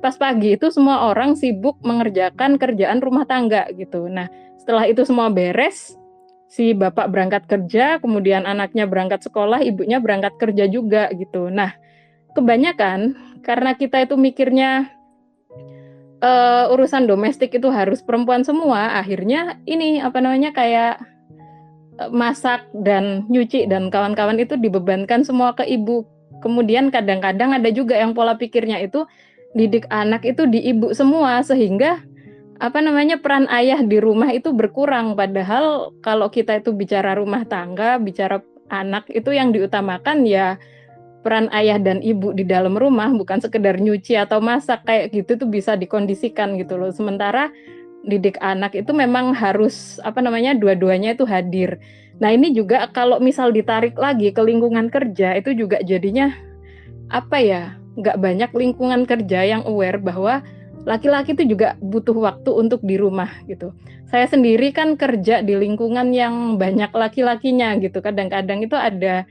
pas 0.00 0.16
pagi 0.16 0.56
itu 0.56 0.72
semua 0.72 1.12
orang 1.12 1.36
sibuk 1.36 1.76
mengerjakan 1.84 2.56
kerjaan 2.56 3.04
rumah 3.04 3.28
tangga 3.28 3.68
gitu. 3.74 4.08
Nah 4.08 4.30
setelah 4.56 4.88
itu 4.88 5.04
semua 5.04 5.28
beres 5.28 5.98
si 6.54 6.70
bapak 6.70 7.10
berangkat 7.10 7.50
kerja 7.50 7.98
kemudian 7.98 8.46
anaknya 8.46 8.86
berangkat 8.86 9.26
sekolah 9.26 9.58
ibunya 9.66 9.98
berangkat 9.98 10.38
kerja 10.38 10.70
juga 10.70 11.10
gitu 11.10 11.50
nah 11.50 11.74
kebanyakan 12.38 13.18
karena 13.42 13.74
kita 13.74 14.06
itu 14.06 14.14
mikirnya 14.14 14.94
uh, 16.24 16.72
urusan 16.72 17.04
domestik 17.04 17.52
itu 17.52 17.68
harus 17.68 18.00
perempuan 18.00 18.42
semua, 18.42 18.96
akhirnya 18.96 19.60
ini 19.68 20.00
apa 20.00 20.18
namanya 20.24 20.56
kayak 20.56 21.00
uh, 22.00 22.10
masak 22.10 22.64
dan 22.72 23.28
nyuci 23.28 23.68
dan 23.68 23.92
kawan-kawan 23.92 24.40
itu 24.40 24.56
dibebankan 24.56 25.22
semua 25.22 25.52
ke 25.52 25.68
ibu. 25.68 26.08
Kemudian 26.40 26.92
kadang-kadang 26.92 27.56
ada 27.56 27.68
juga 27.72 27.96
yang 27.96 28.12
pola 28.12 28.36
pikirnya 28.36 28.80
itu 28.84 29.04
didik 29.54 29.86
anak 29.88 30.26
itu 30.26 30.44
di 30.50 30.60
ibu 30.60 30.92
semua 30.92 31.40
sehingga 31.40 32.02
apa 32.62 32.78
namanya 32.78 33.18
peran 33.18 33.50
ayah 33.50 33.82
di 33.82 33.98
rumah 33.98 34.30
itu 34.30 34.54
berkurang 34.54 35.18
padahal 35.18 35.90
kalau 35.98 36.30
kita 36.30 36.62
itu 36.62 36.70
bicara 36.70 37.18
rumah 37.18 37.42
tangga, 37.42 37.98
bicara 37.98 38.38
anak 38.70 39.10
itu 39.10 39.34
yang 39.34 39.50
diutamakan 39.50 40.22
ya 40.24 40.56
peran 41.24 41.48
ayah 41.56 41.80
dan 41.80 42.04
ibu 42.04 42.36
di 42.36 42.44
dalam 42.44 42.76
rumah 42.76 43.08
bukan 43.10 43.40
sekedar 43.40 43.80
nyuci 43.80 44.14
atau 44.14 44.44
masak 44.44 44.84
kayak 44.84 45.10
gitu 45.10 45.40
tuh 45.40 45.48
bisa 45.48 45.74
dikondisikan 45.74 46.54
gitu 46.60 46.76
loh. 46.76 46.92
Sementara 46.92 47.48
didik 48.04 48.36
anak 48.44 48.76
itu 48.76 48.92
memang 48.92 49.32
harus 49.32 49.96
apa 50.04 50.20
namanya 50.20 50.52
dua-duanya 50.52 51.16
itu 51.16 51.24
hadir. 51.24 51.80
Nah 52.20 52.30
ini 52.30 52.52
juga 52.52 52.86
kalau 52.92 53.18
misal 53.18 53.50
ditarik 53.50 53.96
lagi 53.96 54.30
ke 54.30 54.38
lingkungan 54.44 54.92
kerja 54.92 55.34
itu 55.34 55.56
juga 55.56 55.80
jadinya 55.80 56.30
apa 57.08 57.40
ya 57.40 57.62
nggak 57.96 58.20
banyak 58.20 58.50
lingkungan 58.52 59.08
kerja 59.08 59.40
yang 59.48 59.62
aware 59.64 59.98
bahwa 59.98 60.44
laki-laki 60.84 61.32
itu 61.32 61.56
juga 61.56 61.76
butuh 61.80 62.16
waktu 62.16 62.50
untuk 62.52 62.80
di 62.84 63.00
rumah 63.00 63.28
gitu. 63.48 63.72
Saya 64.08 64.28
sendiri 64.28 64.70
kan 64.70 64.94
kerja 64.94 65.40
di 65.40 65.56
lingkungan 65.56 66.12
yang 66.14 66.60
banyak 66.60 66.92
laki-lakinya 66.92 67.74
gitu. 67.80 67.98
Kadang-kadang 68.04 68.62
itu 68.62 68.76
ada 68.76 69.24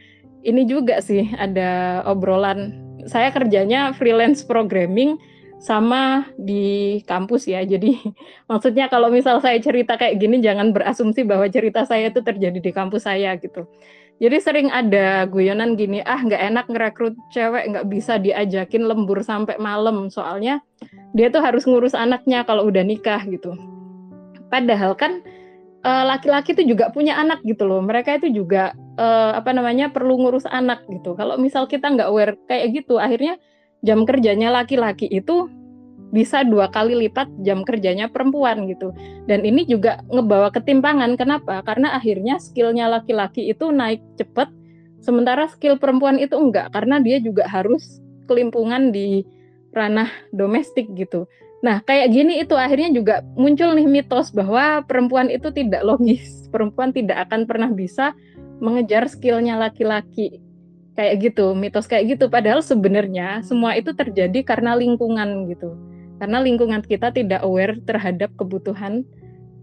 ini 0.43 0.67
juga 0.67 0.99
sih 0.99 1.29
ada 1.37 2.01
obrolan. 2.09 2.75
Saya 3.07 3.31
kerjanya 3.31 3.95
freelance 3.95 4.43
programming 4.43 5.15
sama 5.63 6.27
di 6.35 6.99
kampus 7.07 7.47
ya. 7.47 7.63
Jadi 7.63 7.95
maksudnya 8.51 8.91
kalau 8.91 9.07
misal 9.07 9.39
saya 9.39 9.55
cerita 9.63 9.95
kayak 9.95 10.19
gini 10.19 10.43
jangan 10.43 10.75
berasumsi 10.75 11.23
bahwa 11.23 11.47
cerita 11.47 11.87
saya 11.87 12.11
itu 12.11 12.19
terjadi 12.19 12.59
di 12.59 12.71
kampus 12.75 13.07
saya 13.07 13.39
gitu. 13.39 13.69
Jadi 14.21 14.37
sering 14.39 14.69
ada 14.69 15.25
guyonan 15.27 15.73
gini, 15.73 15.99
ah 16.05 16.21
nggak 16.21 16.41
enak 16.53 16.65
ngerekrut 16.69 17.15
cewek 17.33 17.73
nggak 17.73 17.85
bisa 17.89 18.21
diajakin 18.21 18.85
lembur 18.85 19.19
sampai 19.25 19.57
malam 19.57 20.07
soalnya 20.07 20.61
dia 21.17 21.33
tuh 21.33 21.43
harus 21.43 21.65
ngurus 21.65 21.97
anaknya 21.97 22.45
kalau 22.45 22.69
udah 22.69 22.85
nikah 22.85 23.19
gitu. 23.27 23.57
Padahal 24.47 24.93
kan 24.95 25.25
eh, 25.83 26.03
laki-laki 26.07 26.55
itu 26.55 26.77
juga 26.77 26.93
punya 26.93 27.19
anak 27.19 27.41
gitu 27.43 27.67
loh. 27.67 27.81
Mereka 27.83 28.21
itu 28.21 28.31
juga 28.31 28.71
uh, 28.97 29.31
apa 29.37 29.51
namanya 29.53 29.89
perlu 29.89 30.17
ngurus 30.21 30.45
anak 30.49 30.85
gitu. 30.89 31.17
Kalau 31.17 31.37
misal 31.41 31.65
kita 31.65 31.89
nggak 31.89 32.09
aware 32.09 32.37
kayak 32.45 32.83
gitu, 32.83 33.01
akhirnya 33.01 33.37
jam 33.83 34.05
kerjanya 34.07 34.53
laki-laki 34.53 35.09
itu 35.09 35.49
bisa 36.13 36.45
dua 36.45 36.69
kali 36.69 36.93
lipat 36.93 37.25
jam 37.41 37.65
kerjanya 37.65 38.05
perempuan 38.05 38.69
gitu. 38.69 38.93
Dan 39.25 39.41
ini 39.41 39.65
juga 39.65 40.05
ngebawa 40.13 40.53
ketimpangan. 40.53 41.17
Kenapa? 41.17 41.65
Karena 41.65 41.97
akhirnya 41.97 42.37
skillnya 42.37 42.85
laki-laki 42.85 43.49
itu 43.49 43.73
naik 43.73 43.99
cepat, 44.21 44.53
sementara 45.01 45.49
skill 45.49 45.81
perempuan 45.81 46.21
itu 46.21 46.37
enggak, 46.37 46.69
karena 46.69 47.01
dia 47.01 47.17
juga 47.17 47.49
harus 47.49 47.99
kelimpungan 48.29 48.93
di 48.93 49.25
ranah 49.73 50.07
domestik 50.29 50.93
gitu. 50.93 51.25
Nah, 51.65 51.81
kayak 51.81 52.13
gini 52.13 52.43
itu 52.45 52.53
akhirnya 52.53 52.93
juga 52.93 53.25
muncul 53.33 53.73
nih 53.73 53.89
mitos 53.89 54.29
bahwa 54.29 54.85
perempuan 54.85 55.33
itu 55.33 55.49
tidak 55.49 55.81
logis, 55.81 56.45
perempuan 56.53 56.93
tidak 56.93 57.25
akan 57.25 57.49
pernah 57.49 57.73
bisa 57.73 58.13
mengejar 58.61 59.09
skillnya 59.09 59.57
laki-laki 59.57 60.43
kayak 60.93 61.25
gitu 61.25 61.57
mitos 61.57 61.89
kayak 61.89 62.15
gitu 62.15 62.29
padahal 62.29 62.61
sebenarnya 62.61 63.41
semua 63.41 63.73
itu 63.73 63.91
terjadi 63.97 64.45
karena 64.45 64.77
lingkungan 64.77 65.49
gitu 65.49 65.73
karena 66.21 66.37
lingkungan 66.41 66.81
kita 66.85 67.09
tidak 67.13 67.41
aware 67.41 67.77
terhadap 67.83 68.33
kebutuhan 68.37 69.05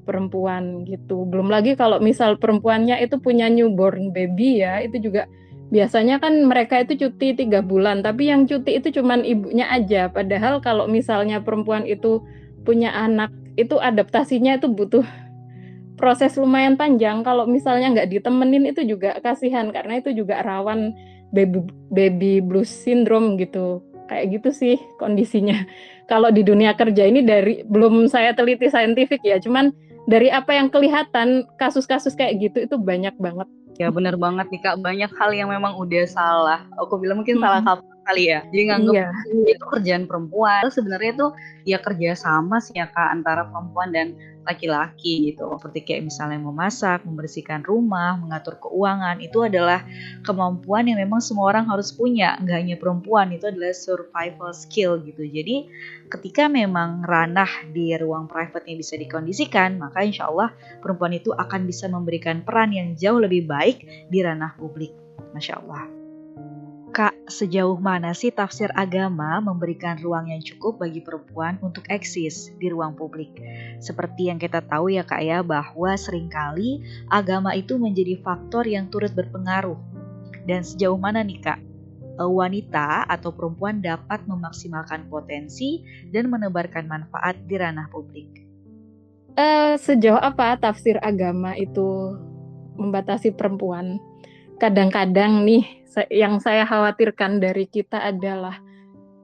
perempuan 0.05 0.83
gitu. 0.89 1.29
Belum 1.29 1.47
lagi 1.53 1.79
kalau 1.79 2.03
misal 2.03 2.35
perempuannya 2.41 2.99
itu 2.99 3.21
punya 3.23 3.47
newborn 3.47 4.11
baby 4.11 4.65
ya 4.65 4.83
itu 4.83 4.99
juga 4.99 5.31
biasanya 5.71 6.19
kan 6.19 6.35
mereka 6.51 6.83
itu 6.83 6.99
cuti 6.99 7.39
tiga 7.39 7.63
bulan 7.63 8.03
tapi 8.03 8.27
yang 8.27 8.43
cuti 8.51 8.83
itu 8.83 8.91
cuman 8.91 9.23
ibunya 9.23 9.71
aja. 9.71 10.11
Padahal 10.11 10.59
kalau 10.59 10.91
misalnya 10.91 11.39
perempuan 11.45 11.87
itu 11.87 12.25
punya 12.67 12.91
anak 12.91 13.31
itu 13.55 13.79
adaptasinya 13.79 14.59
itu 14.59 14.67
butuh 14.67 15.07
proses 15.95 16.35
lumayan 16.35 16.75
panjang. 16.75 17.23
Kalau 17.23 17.47
misalnya 17.47 17.93
nggak 17.95 18.11
ditemenin 18.11 18.67
itu 18.75 18.83
juga 18.83 19.15
kasihan 19.23 19.71
karena 19.71 20.03
itu 20.03 20.11
juga 20.11 20.43
rawan 20.43 20.91
baby 21.31 21.63
baby 21.95 22.43
blues 22.43 22.67
syndrome 22.67 23.39
gitu 23.39 23.79
kayak 24.11 24.35
gitu 24.35 24.51
sih 24.51 24.77
kondisinya. 24.99 25.55
Kalau 26.11 26.35
di 26.35 26.43
dunia 26.43 26.75
kerja 26.75 27.07
ini 27.07 27.23
dari 27.23 27.63
belum 27.63 28.11
saya 28.11 28.35
teliti 28.35 28.67
saintifik 28.67 29.23
ya 29.23 29.39
cuman 29.39 29.71
dari 30.11 30.27
apa 30.27 30.59
yang 30.59 30.67
kelihatan 30.67 31.47
kasus-kasus 31.55 32.19
kayak 32.19 32.43
gitu 32.43 32.67
itu 32.67 32.75
banyak 32.75 33.15
banget. 33.23 33.47
Ya 33.79 33.89
benar 33.89 34.19
banget 34.19 34.51
nih 34.51 34.61
kak. 34.61 34.83
Banyak 34.83 35.09
hal 35.15 35.31
yang 35.33 35.49
memang 35.55 35.79
udah 35.79 36.05
salah. 36.11 36.67
Aku 36.83 36.99
bilang 36.99 37.23
mungkin 37.23 37.39
hmm. 37.39 37.45
salah 37.47 37.63
kali 38.11 38.29
ya. 38.29 38.43
Jadi 38.51 38.63
nganggap 38.69 38.93
iya. 38.93 39.09
itu 39.55 39.65
kerjaan 39.71 40.05
perempuan. 40.11 40.67
Sebenarnya 40.69 41.15
itu 41.15 41.27
ya 41.65 41.79
kerja 41.79 42.19
sama 42.19 42.59
sih 42.59 42.77
ya 42.77 42.91
kak 42.91 43.09
antara 43.15 43.47
perempuan 43.49 43.95
dan 43.95 44.13
laki-laki 44.45 45.33
gitu. 45.33 45.47
Seperti 45.61 45.81
kayak 45.85 46.03
misalnya 46.09 46.41
memasak, 46.41 47.05
membersihkan 47.05 47.63
rumah, 47.65 48.17
mengatur 48.17 48.57
keuangan 48.59 49.21
itu 49.21 49.45
adalah 49.45 49.85
kemampuan 50.25 50.89
yang 50.89 50.99
memang 50.99 51.21
semua 51.21 51.53
orang 51.53 51.69
harus 51.69 51.93
punya. 51.93 52.37
Nggak 52.41 52.59
hanya 52.59 52.77
perempuan 52.81 53.33
itu 53.35 53.49
adalah 53.49 53.75
survival 53.77 54.51
skill 54.57 55.01
gitu. 55.05 55.23
Jadi 55.25 55.69
ketika 56.09 56.51
memang 56.51 57.05
ranah 57.05 57.71
di 57.71 57.95
ruang 57.95 58.27
private-nya 58.27 58.75
bisa 58.75 58.99
dikondisikan 58.99 59.79
maka 59.79 60.03
insya 60.03 60.27
Allah 60.27 60.51
perempuan 60.83 61.15
itu 61.15 61.31
akan 61.31 61.69
bisa 61.69 61.87
memberikan 61.87 62.43
peran 62.43 62.75
yang 62.75 62.99
jauh 62.99 63.23
lebih 63.23 63.47
baik 63.47 64.09
di 64.11 64.19
ranah 64.25 64.57
publik. 64.59 64.93
Masya 65.31 65.63
Allah 65.63 66.00
Kak, 66.91 67.31
sejauh 67.31 67.79
mana 67.79 68.11
sih 68.11 68.35
tafsir 68.35 68.67
agama 68.75 69.39
memberikan 69.39 69.95
ruang 70.03 70.35
yang 70.35 70.43
cukup 70.43 70.83
bagi 70.83 70.99
perempuan 70.99 71.55
untuk 71.63 71.87
eksis 71.87 72.51
di 72.59 72.67
ruang 72.67 72.99
publik? 72.99 73.31
Seperti 73.79 74.27
yang 74.27 74.43
kita 74.43 74.59
tahu 74.59 74.91
ya 74.91 75.07
Kak 75.07 75.23
ya, 75.23 75.39
bahwa 75.47 75.95
sering 75.95 76.27
kali 76.27 76.83
agama 77.07 77.55
itu 77.55 77.79
menjadi 77.79 78.19
faktor 78.27 78.67
yang 78.67 78.91
turut 78.91 79.15
berpengaruh. 79.15 79.79
Dan 80.43 80.67
sejauh 80.67 80.99
mana 80.99 81.23
nih 81.23 81.39
Kak, 81.39 81.63
e, 82.19 82.23
wanita 82.27 83.07
atau 83.07 83.31
perempuan 83.31 83.79
dapat 83.79 84.27
memaksimalkan 84.27 85.07
potensi 85.07 85.87
dan 86.11 86.27
menebarkan 86.27 86.91
manfaat 86.91 87.39
di 87.47 87.55
ranah 87.55 87.87
publik? 87.87 88.51
Uh, 89.39 89.79
sejauh 89.79 90.19
apa 90.19 90.59
tafsir 90.59 90.99
agama 90.99 91.55
itu 91.55 92.19
membatasi 92.75 93.31
perempuan? 93.31 94.10
Kadang-kadang 94.61 95.49
nih 95.49 95.65
yang 96.13 96.39
saya 96.39 96.69
khawatirkan 96.69 97.41
dari 97.41 97.65
kita 97.67 97.99
adalah 97.99 98.61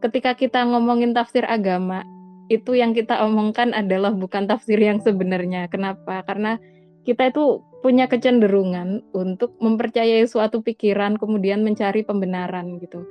ketika 0.00 0.32
kita 0.32 0.64
ngomongin 0.64 1.12
tafsir 1.12 1.44
agama, 1.44 2.02
itu 2.48 2.78
yang 2.78 2.94
kita 2.94 3.20
omongkan 3.26 3.74
adalah 3.74 4.14
bukan 4.14 4.48
tafsir 4.48 4.78
yang 4.78 5.02
sebenarnya. 5.02 5.66
Kenapa? 5.68 6.22
Karena 6.24 6.58
kita 7.06 7.30
itu 7.30 7.62
punya 7.86 8.10
kecenderungan 8.10 9.02
untuk 9.14 9.54
mempercayai 9.62 10.26
suatu 10.26 10.58
pikiran 10.58 11.14
kemudian 11.20 11.62
mencari 11.62 12.02
pembenaran 12.02 12.82
gitu. 12.82 13.06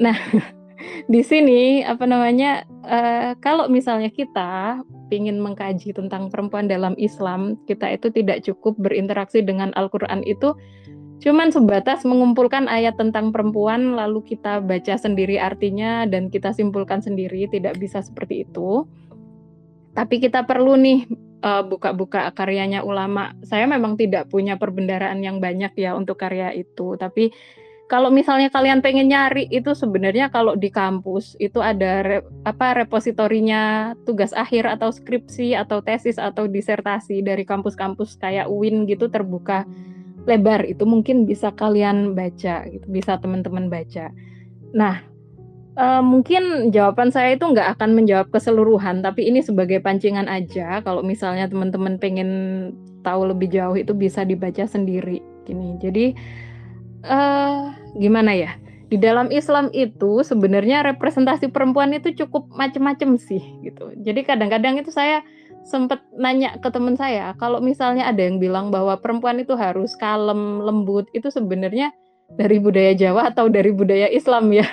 Nah, 0.00 0.16
di 1.12 1.20
sini 1.20 1.84
apa 1.84 2.08
namanya 2.08 2.64
uh, 2.88 3.36
kalau 3.44 3.68
misalnya 3.68 4.08
kita 4.08 4.80
ingin 5.10 5.42
mengkaji 5.42 5.92
tentang 5.92 6.32
perempuan 6.32 6.70
dalam 6.70 6.96
Islam, 6.96 7.60
kita 7.68 7.92
itu 7.92 8.08
tidak 8.08 8.46
cukup 8.46 8.78
berinteraksi 8.80 9.42
dengan 9.44 9.74
Al-Qur'an 9.76 10.22
itu 10.24 10.54
cuman 11.20 11.52
sebatas 11.52 12.02
mengumpulkan 12.08 12.64
ayat 12.66 12.96
tentang 12.96 13.28
perempuan 13.28 13.92
lalu 13.92 14.24
kita 14.24 14.64
baca 14.64 14.96
sendiri 14.96 15.36
artinya 15.36 16.08
dan 16.08 16.32
kita 16.32 16.56
simpulkan 16.56 17.04
sendiri 17.04 17.44
tidak 17.52 17.76
bisa 17.76 18.00
seperti 18.00 18.48
itu. 18.48 18.88
Tapi 19.92 20.16
kita 20.16 20.48
perlu 20.48 20.80
nih 20.80 21.04
uh, 21.44 21.62
buka-buka 21.66 22.32
karyanya 22.32 22.80
ulama. 22.80 23.36
Saya 23.44 23.68
memang 23.68 24.00
tidak 24.00 24.32
punya 24.32 24.56
perbendaraan 24.56 25.20
yang 25.20 25.42
banyak 25.44 25.76
ya 25.76 25.92
untuk 25.92 26.16
karya 26.16 26.56
itu. 26.56 26.96
Tapi 26.96 27.34
kalau 27.90 28.06
misalnya 28.06 28.54
kalian 28.54 28.86
pengen 28.86 29.10
nyari 29.10 29.50
itu 29.50 29.74
sebenarnya 29.74 30.30
kalau 30.30 30.54
di 30.54 30.70
kampus 30.70 31.34
itu 31.42 31.58
ada 31.58 32.06
re, 32.06 32.18
apa 32.46 32.86
repositorinya 32.86 33.92
tugas 34.06 34.30
akhir 34.30 34.62
atau 34.78 34.94
skripsi 34.94 35.58
atau 35.58 35.82
tesis 35.82 36.14
atau 36.14 36.46
disertasi 36.46 37.18
dari 37.26 37.42
kampus-kampus 37.42 38.14
kayak 38.14 38.46
UIN 38.46 38.86
gitu 38.86 39.10
terbuka 39.10 39.66
lebar 40.28 40.64
itu 40.68 40.84
mungkin 40.84 41.24
bisa 41.24 41.52
kalian 41.54 42.12
baca 42.12 42.66
gitu 42.68 42.86
bisa 42.88 43.16
teman-teman 43.20 43.72
baca 43.72 44.12
nah 44.70 45.02
uh, 45.76 46.02
mungkin 46.04 46.70
jawaban 46.74 47.10
saya 47.10 47.34
itu 47.36 47.44
nggak 47.44 47.78
akan 47.78 47.96
menjawab 47.96 48.28
keseluruhan 48.30 49.00
tapi 49.00 49.26
ini 49.28 49.40
sebagai 49.40 49.80
pancingan 49.80 50.28
aja 50.28 50.84
kalau 50.84 51.00
misalnya 51.00 51.48
teman-teman 51.48 51.96
pengen 51.96 52.30
tahu 53.00 53.32
lebih 53.32 53.48
jauh 53.48 53.76
itu 53.76 53.96
bisa 53.96 54.22
dibaca 54.26 54.68
sendiri 54.68 55.24
gini 55.48 55.80
jadi 55.80 56.12
uh, 57.08 57.72
gimana 57.96 58.36
ya 58.36 58.52
di 58.90 58.98
dalam 58.98 59.30
Islam 59.30 59.70
itu 59.70 60.26
sebenarnya 60.26 60.82
representasi 60.82 61.54
perempuan 61.54 61.94
itu 61.94 62.10
cukup 62.10 62.50
macem-macem 62.50 63.14
sih 63.22 63.38
gitu. 63.62 63.94
Jadi 63.94 64.26
kadang-kadang 64.26 64.82
itu 64.82 64.90
saya 64.90 65.22
sempat 65.70 66.02
nanya 66.18 66.58
ke 66.58 66.68
teman 66.74 66.98
saya 66.98 67.32
kalau 67.38 67.62
misalnya 67.62 68.10
ada 68.10 68.18
yang 68.26 68.42
bilang 68.42 68.74
bahwa 68.74 68.98
perempuan 68.98 69.38
itu 69.38 69.54
harus 69.54 69.94
kalem 69.94 70.58
lembut 70.58 71.06
itu 71.14 71.30
sebenarnya 71.30 71.94
dari 72.34 72.58
budaya 72.58 72.90
Jawa 72.94 73.30
atau 73.30 73.46
dari 73.46 73.70
budaya 73.70 74.10
Islam 74.10 74.50
ya? 74.50 74.66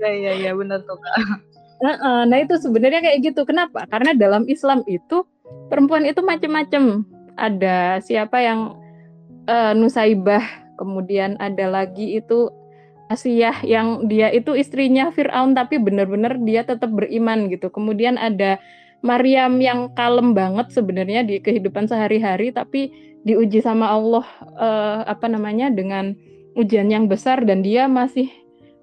Ya 0.00 0.12
ya 0.12 0.32
ya 0.36 0.50
benar 0.52 0.84
tuh 0.84 1.00
kak. 1.00 1.16
Nah, 1.82 2.24
nah 2.30 2.38
itu 2.38 2.54
sebenarnya 2.62 3.02
kayak 3.02 3.18
gitu. 3.26 3.42
Kenapa? 3.42 3.82
Karena 3.90 4.14
dalam 4.14 4.46
Islam 4.46 4.86
itu 4.86 5.26
perempuan 5.66 6.06
itu 6.06 6.22
macam-macam 6.22 7.02
ada 7.34 7.98
siapa 7.98 8.38
yang 8.38 8.78
uh, 9.50 9.74
Nusaibah 9.74 10.42
kemudian 10.78 11.34
ada 11.42 11.66
lagi 11.66 12.22
itu 12.22 12.50
Asiyah 13.10 13.66
yang 13.68 14.08
dia 14.08 14.32
itu 14.32 14.56
istrinya 14.56 15.12
Fir'aun 15.12 15.52
tapi 15.52 15.76
benar-benar 15.76 16.40
dia 16.48 16.64
tetap 16.64 16.88
beriman 16.94 17.52
gitu. 17.52 17.68
Kemudian 17.68 18.16
ada 18.16 18.56
Maryam 19.02 19.58
yang 19.58 19.90
kalem 19.98 20.30
banget 20.32 20.70
sebenarnya 20.70 21.26
di 21.26 21.42
kehidupan 21.42 21.90
sehari-hari 21.90 22.54
tapi 22.54 22.94
diuji 23.26 23.62
sama 23.62 23.90
Allah 23.90 24.26
uh, 24.58 25.02
apa 25.06 25.26
namanya 25.26 25.70
dengan 25.70 26.14
ujian 26.54 26.90
yang 26.90 27.10
besar 27.10 27.42
dan 27.42 27.66
dia 27.66 27.90
masih 27.90 28.30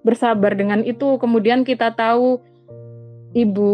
bersabar 0.04 0.56
dengan 0.56 0.84
itu. 0.84 1.20
Kemudian 1.20 1.64
kita 1.64 1.96
tahu 1.96 2.40
Ibu 3.30 3.72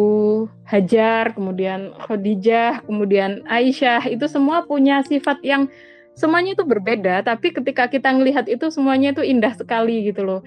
Hajar, 0.68 1.32
kemudian 1.32 1.96
Khadijah, 1.96 2.84
kemudian 2.84 3.46
Aisyah 3.48 4.04
itu 4.12 4.28
semua 4.28 4.68
punya 4.68 5.00
sifat 5.06 5.40
yang 5.48 5.72
semuanya 6.12 6.60
itu 6.60 6.64
berbeda, 6.68 7.24
tapi 7.24 7.56
ketika 7.56 7.88
kita 7.88 8.12
melihat 8.12 8.48
itu 8.52 8.68
semuanya 8.68 9.16
itu 9.16 9.24
indah 9.24 9.56
sekali 9.56 10.12
gitu 10.12 10.28
loh. 10.28 10.42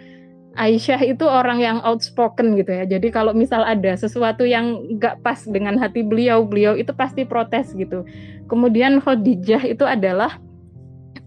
Aisyah 0.59 1.01
itu 1.07 1.23
orang 1.23 1.63
yang 1.63 1.79
outspoken 1.87 2.59
gitu 2.59 2.75
ya. 2.75 2.85
Jadi 2.85 3.15
kalau 3.15 3.31
misal 3.31 3.63
ada 3.63 3.95
sesuatu 3.95 4.43
yang 4.43 4.99
nggak 4.99 5.23
pas 5.23 5.39
dengan 5.47 5.79
hati 5.79 6.03
beliau, 6.03 6.43
beliau 6.43 6.75
itu 6.75 6.91
pasti 6.91 7.23
protes 7.23 7.71
gitu. 7.79 8.03
Kemudian 8.51 8.99
Khadijah 8.99 9.63
itu 9.63 9.87
adalah 9.87 10.43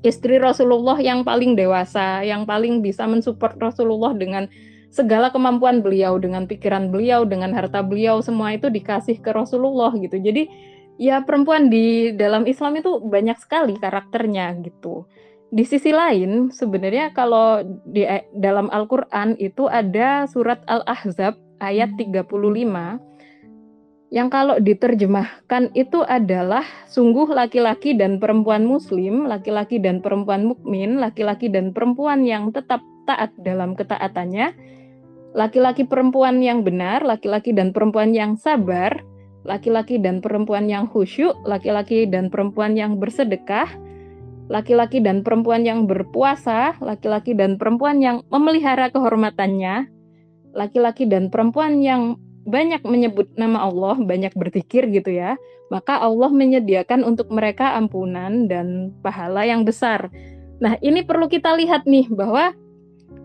istri 0.04 0.36
Rasulullah 0.36 1.00
yang 1.00 1.24
paling 1.24 1.56
dewasa, 1.56 2.28
yang 2.28 2.44
paling 2.44 2.84
bisa 2.84 3.08
mensupport 3.08 3.56
Rasulullah 3.56 4.12
dengan 4.12 4.52
segala 4.92 5.32
kemampuan 5.32 5.80
beliau, 5.80 6.20
dengan 6.20 6.44
pikiran 6.44 6.92
beliau, 6.92 7.24
dengan 7.24 7.56
harta 7.56 7.80
beliau, 7.80 8.20
semua 8.20 8.52
itu 8.52 8.68
dikasih 8.68 9.24
ke 9.24 9.32
Rasulullah 9.32 9.96
gitu. 9.96 10.20
Jadi 10.20 10.52
ya 11.00 11.24
perempuan 11.24 11.72
di 11.72 12.12
dalam 12.14 12.44
Islam 12.44 12.78
itu 12.84 13.00
banyak 13.00 13.40
sekali 13.40 13.80
karakternya 13.80 14.60
gitu. 14.60 15.08
Di 15.52 15.68
sisi 15.68 15.92
lain, 15.92 16.48
sebenarnya 16.48 17.12
kalau 17.12 17.60
di 17.84 18.08
dalam 18.40 18.72
Al-Qur'an 18.72 19.36
itu 19.36 19.68
ada 19.68 20.24
surat 20.24 20.64
Al-Ahzab 20.64 21.36
ayat 21.60 21.92
35 22.00 22.24
yang 24.12 24.28
kalau 24.28 24.60
diterjemahkan 24.60 25.72
itu 25.76 26.04
adalah 26.04 26.64
sungguh 26.88 27.32
laki-laki 27.32 27.96
dan 27.96 28.20
perempuan 28.20 28.68
muslim, 28.68 29.28
laki-laki 29.28 29.80
dan 29.80 30.04
perempuan 30.04 30.48
mukmin, 30.48 31.00
laki-laki 31.00 31.48
dan 31.48 31.72
perempuan 31.72 32.28
yang 32.28 32.52
tetap 32.52 32.84
taat 33.08 33.32
dalam 33.40 33.76
ketaatannya, 33.76 34.52
laki-laki 35.32 35.88
perempuan 35.88 36.44
yang 36.44 36.64
benar, 36.64 37.04
laki-laki 37.08 37.56
dan 37.56 37.72
perempuan 37.72 38.12
yang 38.12 38.36
sabar, 38.36 39.00
laki-laki 39.48 39.96
dan 39.96 40.20
perempuan 40.20 40.68
yang 40.68 40.92
khusyuk, 40.92 41.36
laki-laki 41.48 42.04
dan 42.04 42.28
perempuan 42.28 42.76
yang 42.76 43.00
bersedekah, 43.00 43.68
laki-laki 44.52 45.00
dan 45.00 45.24
perempuan 45.24 45.64
yang 45.64 45.88
berpuasa, 45.88 46.76
laki-laki 46.84 47.32
dan 47.32 47.56
perempuan 47.56 48.04
yang 48.04 48.28
memelihara 48.28 48.92
kehormatannya, 48.92 49.88
laki-laki 50.52 51.08
dan 51.08 51.32
perempuan 51.32 51.80
yang 51.80 52.20
banyak 52.44 52.84
menyebut 52.84 53.32
nama 53.40 53.64
Allah, 53.64 53.96
banyak 53.96 54.36
berzikir 54.36 54.92
gitu 54.92 55.16
ya, 55.16 55.40
maka 55.72 56.04
Allah 56.04 56.28
menyediakan 56.28 57.08
untuk 57.08 57.32
mereka 57.32 57.80
ampunan 57.80 58.52
dan 58.52 58.92
pahala 59.00 59.48
yang 59.48 59.64
besar. 59.64 60.12
Nah, 60.60 60.76
ini 60.84 61.08
perlu 61.08 61.32
kita 61.32 61.56
lihat 61.56 61.88
nih 61.88 62.12
bahwa 62.12 62.52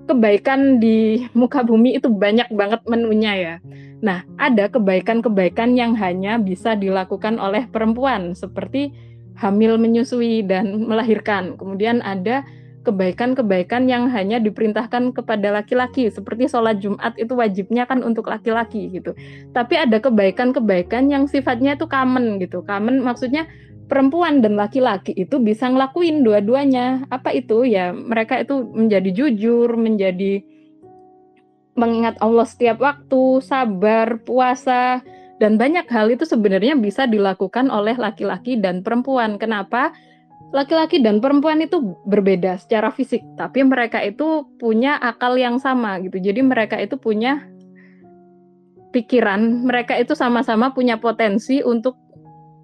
kebaikan 0.07 0.79
di 0.79 1.27
muka 1.35 1.67
bumi 1.67 1.99
itu 1.99 2.07
banyak 2.07 2.47
banget 2.55 2.87
menunya 2.87 3.33
ya. 3.35 3.55
Nah, 3.99 4.23
ada 4.39 4.71
kebaikan-kebaikan 4.71 5.75
yang 5.75 5.99
hanya 5.99 6.39
bisa 6.39 6.79
dilakukan 6.79 7.43
oleh 7.43 7.67
perempuan 7.67 8.37
seperti 8.39 8.95
hamil 9.37 9.77
menyusui 9.77 10.43
dan 10.45 10.89
melahirkan. 10.89 11.55
Kemudian 11.61 12.01
ada 12.01 12.43
kebaikan-kebaikan 12.87 13.91
yang 13.91 14.07
hanya 14.07 14.39
diperintahkan 14.39 15.11
kepada 15.11 15.51
laki-laki 15.51 16.07
seperti 16.07 16.47
sholat 16.47 16.79
Jumat 16.79 17.19
itu 17.19 17.35
wajibnya 17.35 17.83
kan 17.83 18.07
untuk 18.07 18.31
laki-laki 18.31 18.87
gitu. 18.95 19.13
Tapi 19.51 19.75
ada 19.75 19.99
kebaikan-kebaikan 19.99 21.11
yang 21.11 21.27
sifatnya 21.27 21.75
itu 21.75 21.91
common 21.91 22.39
gitu. 22.39 22.63
Common 22.63 23.03
maksudnya 23.03 23.51
perempuan 23.91 24.39
dan 24.39 24.55
laki-laki 24.55 25.11
itu 25.19 25.43
bisa 25.43 25.67
ngelakuin 25.67 26.23
dua-duanya. 26.23 27.11
Apa 27.11 27.35
itu? 27.35 27.67
Ya 27.67 27.91
mereka 27.91 28.39
itu 28.39 28.63
menjadi 28.71 29.11
jujur, 29.11 29.75
menjadi 29.75 30.47
mengingat 31.77 32.17
Allah 32.23 32.47
setiap 32.49 32.81
waktu, 32.81 33.43
sabar, 33.45 34.23
puasa, 34.23 35.03
dan 35.37 35.61
banyak 35.61 35.85
hal 35.93 36.09
itu 36.09 36.25
sebenarnya 36.25 36.81
bisa 36.81 37.05
dilakukan 37.05 37.69
oleh 37.69 37.93
laki-laki 37.97 38.57
dan 38.57 38.81
perempuan. 38.81 39.37
Kenapa? 39.37 39.93
Laki-laki 40.55 41.03
dan 41.03 41.21
perempuan 41.21 41.61
itu 41.61 41.99
berbeda 42.09 42.57
secara 42.57 42.89
fisik, 42.89 43.21
tapi 43.37 43.67
mereka 43.67 44.01
itu 44.01 44.47
punya 44.57 44.97
akal 45.03 45.37
yang 45.37 45.61
sama 45.61 46.01
gitu. 46.01 46.17
Jadi 46.17 46.41
mereka 46.41 46.81
itu 46.81 46.97
punya 46.97 47.45
pikiran, 48.95 49.67
mereka 49.67 49.99
itu 50.01 50.17
sama-sama 50.17 50.73
punya 50.73 50.97
potensi 50.97 51.61
untuk 51.61 52.01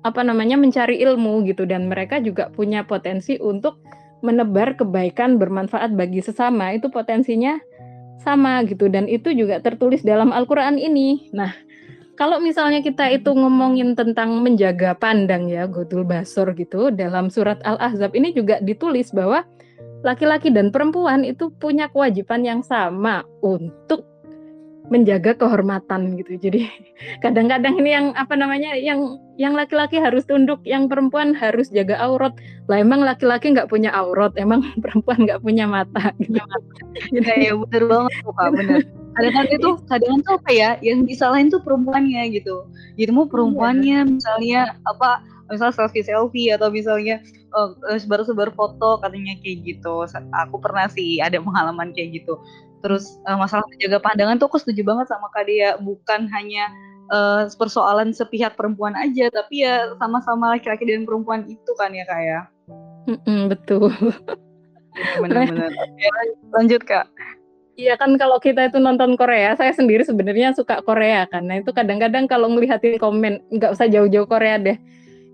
apa 0.03 0.25
namanya 0.25 0.57
mencari 0.57 0.99
ilmu 1.05 1.45
gitu 1.47 1.69
dan 1.69 1.87
mereka 1.87 2.19
juga 2.19 2.51
punya 2.51 2.83
potensi 2.83 3.39
untuk 3.39 3.79
menebar 4.25 4.79
kebaikan 4.79 5.37
bermanfaat 5.37 5.93
bagi 5.93 6.25
sesama. 6.25 6.73
Itu 6.73 6.89
potensinya 6.89 7.61
sama 8.23 8.63
gitu 8.65 8.87
dan 8.89 9.11
itu 9.11 9.35
juga 9.35 9.59
tertulis 9.59 10.01
dalam 10.07 10.31
Al-Qur'an 10.31 10.79
ini. 10.79 11.29
Nah, 11.35 11.51
kalau 12.17 12.39
misalnya 12.39 12.85
kita 12.85 13.09
itu 13.09 13.33
ngomongin 13.33 13.97
tentang 13.97 14.45
menjaga 14.45 14.93
pandang 14.93 15.49
ya, 15.49 15.65
Godul 15.65 16.05
Basor 16.05 16.53
gitu, 16.53 16.93
dalam 16.93 17.33
surat 17.33 17.59
Al-Ahzab 17.65 18.13
ini 18.13 18.37
juga 18.37 18.61
ditulis 18.61 19.09
bahwa 19.17 19.49
laki-laki 20.05 20.53
dan 20.53 20.69
perempuan 20.69 21.25
itu 21.25 21.49
punya 21.57 21.89
kewajiban 21.89 22.45
yang 22.45 22.61
sama 22.61 23.25
untuk 23.41 24.05
menjaga 24.93 25.33
kehormatan 25.41 26.21
gitu. 26.21 26.37
Jadi 26.37 26.69
kadang-kadang 27.25 27.81
ini 27.81 27.91
yang 27.97 28.07
apa 28.13 28.37
namanya 28.37 28.77
yang 28.77 29.17
yang 29.41 29.57
laki-laki 29.57 29.97
harus 29.97 30.29
tunduk, 30.29 30.61
yang 30.69 30.93
perempuan 30.93 31.33
harus 31.33 31.73
jaga 31.73 31.97
aurat. 31.97 32.37
Lah 32.69 32.85
emang 32.85 33.01
laki-laki 33.01 33.57
nggak 33.57 33.73
punya 33.73 33.89
aurat, 33.95 34.37
emang 34.37 34.61
perempuan 34.85 35.25
nggak 35.25 35.41
punya 35.41 35.65
mata 35.65 36.13
gitu. 36.21 36.37
Ya, 37.15 37.35
ya 37.41 37.53
bener 37.57 37.89
banget 37.89 38.13
tuh 38.21 38.33
kak, 38.37 38.51
bener 38.53 38.85
kadang-kadang 39.13 39.53
itu 39.57 39.71
kadang 39.89 40.15
tuh 40.25 40.35
apa 40.41 40.51
ya? 40.51 40.71
Yang 40.81 40.99
disalahin 41.09 41.49
tuh 41.53 41.61
perempuannya 41.61 42.23
gitu. 42.33 42.67
Gitu 42.97 43.11
mau 43.13 43.29
perempuannya 43.29 44.19
misalnya 44.19 44.77
apa 44.89 45.23
misalnya 45.53 45.75
selfie 45.77 46.05
selfie 46.05 46.53
atau 46.53 46.73
misalnya 46.73 47.21
uh, 47.53 47.77
sebar-sebar 48.01 48.53
foto 48.57 49.01
katanya 49.01 49.37
kayak 49.45 49.65
gitu. 49.65 50.09
Aku 50.49 50.57
pernah 50.59 50.89
sih 50.89 51.21
ada 51.21 51.39
pengalaman 51.41 51.93
kayak 51.93 52.25
gitu. 52.25 52.41
Terus 52.83 53.21
uh, 53.29 53.39
masalah 53.39 53.63
menjaga 53.71 53.99
pandangan 54.03 54.37
tuh 54.41 54.49
aku 54.51 54.59
setuju 54.59 54.83
banget 54.83 55.07
sama 55.13 55.31
kak 55.31 55.47
dia 55.47 55.79
bukan 55.79 56.27
hanya 56.33 56.67
uh, 57.15 57.47
persoalan 57.55 58.11
sepihak 58.11 58.59
perempuan 58.59 58.99
aja 58.99 59.31
tapi 59.31 59.63
ya 59.63 59.95
sama-sama 60.03 60.59
laki-laki 60.59 60.83
dan 60.89 61.07
perempuan 61.07 61.47
itu 61.47 61.71
kan 61.79 61.95
ya 61.95 62.03
kak 62.09 62.23
ya? 62.25 62.41
Mm 63.07 63.19
-mm, 63.23 63.41
betul. 63.51 63.91
Benar-benar 65.19 65.71
ya, 65.73 66.13
lanjut 66.59 66.83
kak 66.83 67.07
Iya 67.73 67.97
kan 67.97 68.21
kalau 68.21 68.37
kita 68.37 68.69
itu 68.69 68.77
nonton 68.77 69.17
Korea, 69.17 69.57
saya 69.57 69.73
sendiri 69.73 70.05
sebenarnya 70.05 70.53
suka 70.53 70.85
Korea 70.85 71.25
kan. 71.25 71.49
Nah 71.49 71.65
itu 71.65 71.73
kadang-kadang 71.73 72.29
kalau 72.29 72.53
ngelihatin 72.53 73.01
komen, 73.01 73.41
nggak 73.49 73.73
usah 73.73 73.89
jauh-jauh 73.89 74.29
Korea 74.29 74.61
deh. 74.61 74.77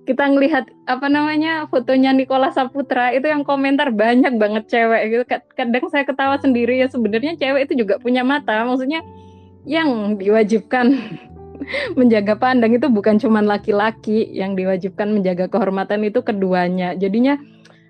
Kita 0.07 0.25
ngelihat 0.31 0.71
apa 0.87 1.11
namanya 1.11 1.67
fotonya 1.67 2.15
Nikola 2.15 2.55
Saputra 2.55 3.11
itu 3.11 3.27
yang 3.27 3.43
komentar 3.43 3.91
banyak 3.91 4.39
banget 4.39 4.71
cewek 4.71 5.03
gitu. 5.11 5.25
Kadang 5.59 5.91
saya 5.91 6.07
ketawa 6.07 6.39
sendiri 6.39 6.79
ya 6.79 6.87
sebenarnya 6.87 7.35
cewek 7.35 7.69
itu 7.69 7.83
juga 7.83 7.99
punya 7.99 8.23
mata. 8.23 8.63
Maksudnya 8.63 9.03
yang 9.67 10.15
diwajibkan 10.17 10.95
menjaga 11.99 12.39
pandang 12.39 12.79
itu 12.79 12.87
bukan 12.87 13.19
cuma 13.19 13.43
laki-laki 13.43 14.31
yang 14.31 14.55
diwajibkan 14.55 15.11
menjaga 15.11 15.51
kehormatan 15.51 16.07
itu 16.07 16.23
keduanya. 16.23 16.95
Jadinya 16.95 17.35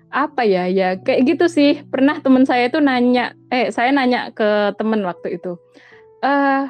apa 0.09 0.41
ya 0.41 0.65
ya 0.65 0.97
kayak 0.97 1.37
gitu 1.37 1.45
sih 1.45 1.85
pernah 1.85 2.17
teman 2.17 2.41
saya 2.41 2.65
itu 2.65 2.81
nanya 2.81 3.37
eh 3.49 3.73
saya 3.73 3.89
nanya 3.89 4.29
ke 4.33 4.73
temen 4.77 5.01
waktu 5.05 5.41
itu 5.41 5.57
eh 6.21 6.69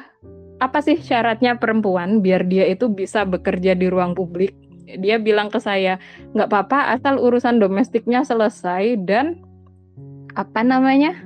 apa 0.60 0.78
sih 0.84 1.00
syaratnya 1.00 1.56
perempuan 1.56 2.20
biar 2.20 2.44
dia 2.44 2.68
itu 2.68 2.92
bisa 2.92 3.24
bekerja 3.24 3.72
di 3.72 3.88
ruang 3.88 4.12
publik? 4.12 4.52
Dia 5.00 5.16
bilang 5.16 5.48
ke 5.48 5.56
saya 5.56 5.96
nggak 6.36 6.48
apa-apa 6.52 7.00
asal 7.00 7.16
urusan 7.16 7.56
domestiknya 7.56 8.22
selesai 8.22 9.00
dan 9.08 9.40
apa 10.36 10.60
namanya 10.60 11.16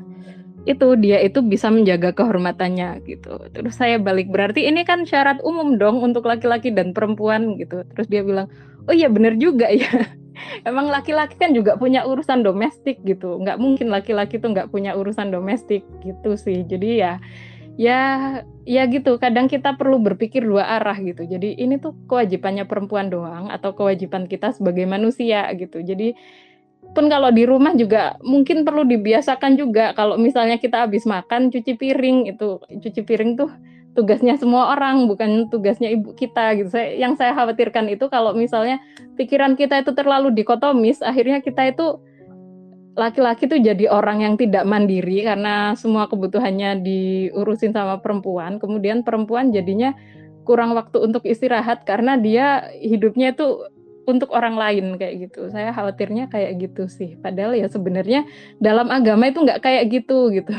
itu 0.65 0.97
dia 0.97 1.21
itu 1.21 1.45
bisa 1.45 1.69
menjaga 1.69 2.15
kehormatannya 2.15 3.03
gitu. 3.05 3.37
Terus 3.53 3.75
saya 3.75 3.99
balik 3.99 4.31
berarti 4.31 4.65
ini 4.65 4.87
kan 4.87 5.05
syarat 5.05 5.43
umum 5.43 5.77
dong 5.77 6.01
untuk 6.01 6.25
laki-laki 6.25 6.71
dan 6.71 6.95
perempuan 6.95 7.59
gitu. 7.59 7.83
Terus 7.93 8.07
dia 8.09 8.23
bilang 8.23 8.47
oh 8.87 8.95
iya 8.95 9.11
benar 9.11 9.35
juga 9.37 9.69
ya 9.69 9.91
emang 10.63 10.91
laki-laki 10.91 11.39
kan 11.39 11.55
juga 11.55 11.79
punya 11.79 12.05
urusan 12.05 12.43
domestik 12.43 13.01
gitu. 13.07 13.41
Nggak 13.41 13.59
mungkin 13.59 13.89
laki-laki 13.91 14.39
tuh 14.39 14.53
nggak 14.53 14.71
punya 14.71 14.95
urusan 14.99 15.31
domestik 15.31 15.87
gitu 16.03 16.37
sih. 16.39 16.63
Jadi 16.67 17.01
ya 17.01 17.13
ya 17.75 18.01
ya 18.67 18.83
gitu. 18.87 19.19
Kadang 19.19 19.51
kita 19.51 19.75
perlu 19.75 19.99
berpikir 20.03 20.45
dua 20.45 20.79
arah 20.79 20.97
gitu. 20.99 21.27
Jadi 21.27 21.59
ini 21.59 21.79
tuh 21.79 21.95
kewajibannya 22.07 22.67
perempuan 22.67 23.11
doang 23.11 23.51
atau 23.51 23.75
kewajiban 23.75 24.31
kita 24.31 24.55
sebagai 24.55 24.87
manusia 24.87 25.47
gitu. 25.59 25.83
Jadi 25.83 26.15
pun 26.93 27.09
kalau 27.09 27.33
di 27.33 27.49
rumah 27.49 27.73
juga 27.73 28.21
mungkin 28.21 28.63
perlu 28.63 28.85
dibiasakan 28.85 29.57
juga. 29.57 29.97
Kalau 29.97 30.21
misalnya 30.21 30.61
kita 30.61 30.85
habis 30.85 31.09
makan 31.09 31.49
cuci 31.49 31.75
piring 31.81 32.37
itu 32.37 32.61
cuci 32.61 33.01
piring 33.03 33.41
tuh 33.41 33.51
tugasnya 33.95 34.35
semua 34.37 34.75
orang 34.75 35.07
bukan 35.07 35.47
tugasnya 35.49 35.95
ibu 35.95 36.13
kita 36.19 36.59
gitu. 36.59 36.69
Saya, 36.75 36.99
yang 36.99 37.15
saya 37.15 37.33
khawatirkan 37.33 37.87
itu 37.89 38.11
kalau 38.11 38.35
misalnya 38.35 38.83
pikiran 39.15 39.55
kita 39.55 39.81
itu 39.87 39.95
terlalu 39.95 40.35
dikotomis, 40.35 41.01
akhirnya 41.01 41.39
kita 41.41 41.71
itu 41.71 42.03
laki-laki 42.95 43.51
tuh 43.51 43.59
jadi 43.59 43.91
orang 43.91 44.23
yang 44.23 44.35
tidak 44.39 44.63
mandiri 44.67 45.27
karena 45.27 45.75
semua 45.75 46.07
kebutuhannya 46.07 46.83
diurusin 46.83 47.75
sama 47.75 47.99
perempuan. 47.99 48.59
Kemudian 48.63 49.03
perempuan 49.03 49.51
jadinya 49.51 49.95
kurang 50.47 50.77
waktu 50.79 51.03
untuk 51.03 51.27
istirahat 51.27 51.83
karena 51.89 52.15
dia 52.15 52.71
hidupnya 52.79 53.35
itu 53.35 53.67
untuk 54.05 54.31
orang 54.31 54.55
lain 54.55 54.95
kayak 55.01 55.31
gitu. 55.31 55.51
Saya 55.51 55.75
khawatirnya 55.75 56.31
kayak 56.31 56.61
gitu 56.61 56.87
sih. 56.87 57.19
Padahal 57.19 57.59
ya 57.59 57.67
sebenarnya 57.67 58.29
dalam 58.63 58.93
agama 58.93 59.27
itu 59.27 59.43
nggak 59.43 59.65
kayak 59.65 59.85
gitu 59.91 60.31
gitu. 60.31 60.55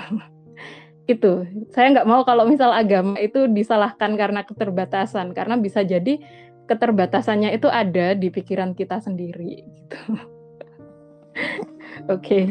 Itu. 1.05 1.45
Saya 1.69 1.93
nggak 1.93 2.07
mau 2.09 2.25
kalau 2.25 2.49
misal 2.49 2.73
agama 2.73 3.17
itu 3.21 3.45
disalahkan 3.49 4.17
karena 4.17 4.41
keterbatasan 4.41 5.37
karena 5.37 5.55
bisa 5.57 5.85
jadi 5.85 6.17
keterbatasannya 6.65 7.53
itu 7.53 7.69
ada 7.69 8.17
di 8.17 8.33
pikiran 8.33 8.73
kita 8.73 8.97
sendiri 8.97 9.61
gitu. 9.61 9.99
Oke. 12.09 12.19
Okay. 12.21 12.43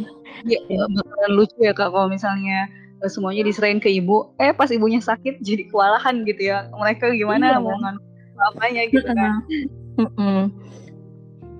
Ya, 0.46 0.60
bakalan 0.86 1.32
lucu 1.34 1.56
ya 1.62 1.74
kak 1.74 1.90
kalau 1.90 2.06
misalnya 2.06 2.70
eh, 3.02 3.10
semuanya 3.10 3.42
diserahin 3.46 3.82
ke 3.82 3.90
ibu, 3.90 4.30
eh 4.38 4.54
pas 4.54 4.70
ibunya 4.70 5.02
sakit 5.02 5.42
jadi 5.42 5.66
kewalahan 5.70 6.22
gitu 6.22 6.54
ya. 6.54 6.70
Mereka 6.70 7.10
gimana 7.14 7.58
iya. 7.58 7.62
mau 7.62 7.74
apanya 8.54 8.82
gitu 8.90 9.10
kan. 9.10 9.42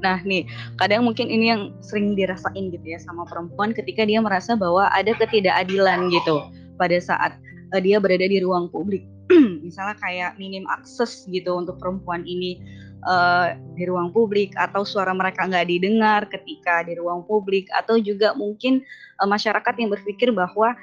Nah 0.05 0.21
nih, 0.21 0.45
kadang 0.77 1.09
mungkin 1.09 1.33
ini 1.33 1.49
yang 1.49 1.73
sering 1.81 2.13
dirasain 2.13 2.69
gitu 2.69 2.85
ya 2.85 3.01
sama 3.01 3.25
perempuan 3.25 3.73
ketika 3.73 4.05
dia 4.05 4.21
merasa 4.21 4.53
bahwa 4.53 4.85
ada 4.93 5.17
ketidakadilan 5.17 6.13
gitu 6.13 6.45
pada 6.77 6.99
saat 6.99 7.37
uh, 7.75 7.81
dia 7.81 7.99
berada 7.99 8.25
di 8.25 8.39
ruang 8.43 8.71
publik. 8.71 9.07
Misalnya 9.67 9.97
kayak 9.99 10.37
minim 10.37 10.69
akses 10.69 11.25
gitu 11.31 11.57
untuk 11.57 11.81
perempuan 11.81 12.23
ini 12.29 12.61
uh, 13.07 13.55
di 13.77 13.85
ruang 13.87 14.11
publik 14.11 14.53
atau 14.57 14.83
suara 14.83 15.13
mereka 15.13 15.47
nggak 15.47 15.69
didengar 15.69 16.27
ketika 16.29 16.83
di 16.85 16.97
ruang 16.99 17.23
publik 17.25 17.69
atau 17.73 18.01
juga 18.01 18.33
mungkin 18.35 18.83
uh, 19.21 19.29
masyarakat 19.29 19.75
yang 19.79 19.93
berpikir 19.93 20.33
bahwa 20.33 20.75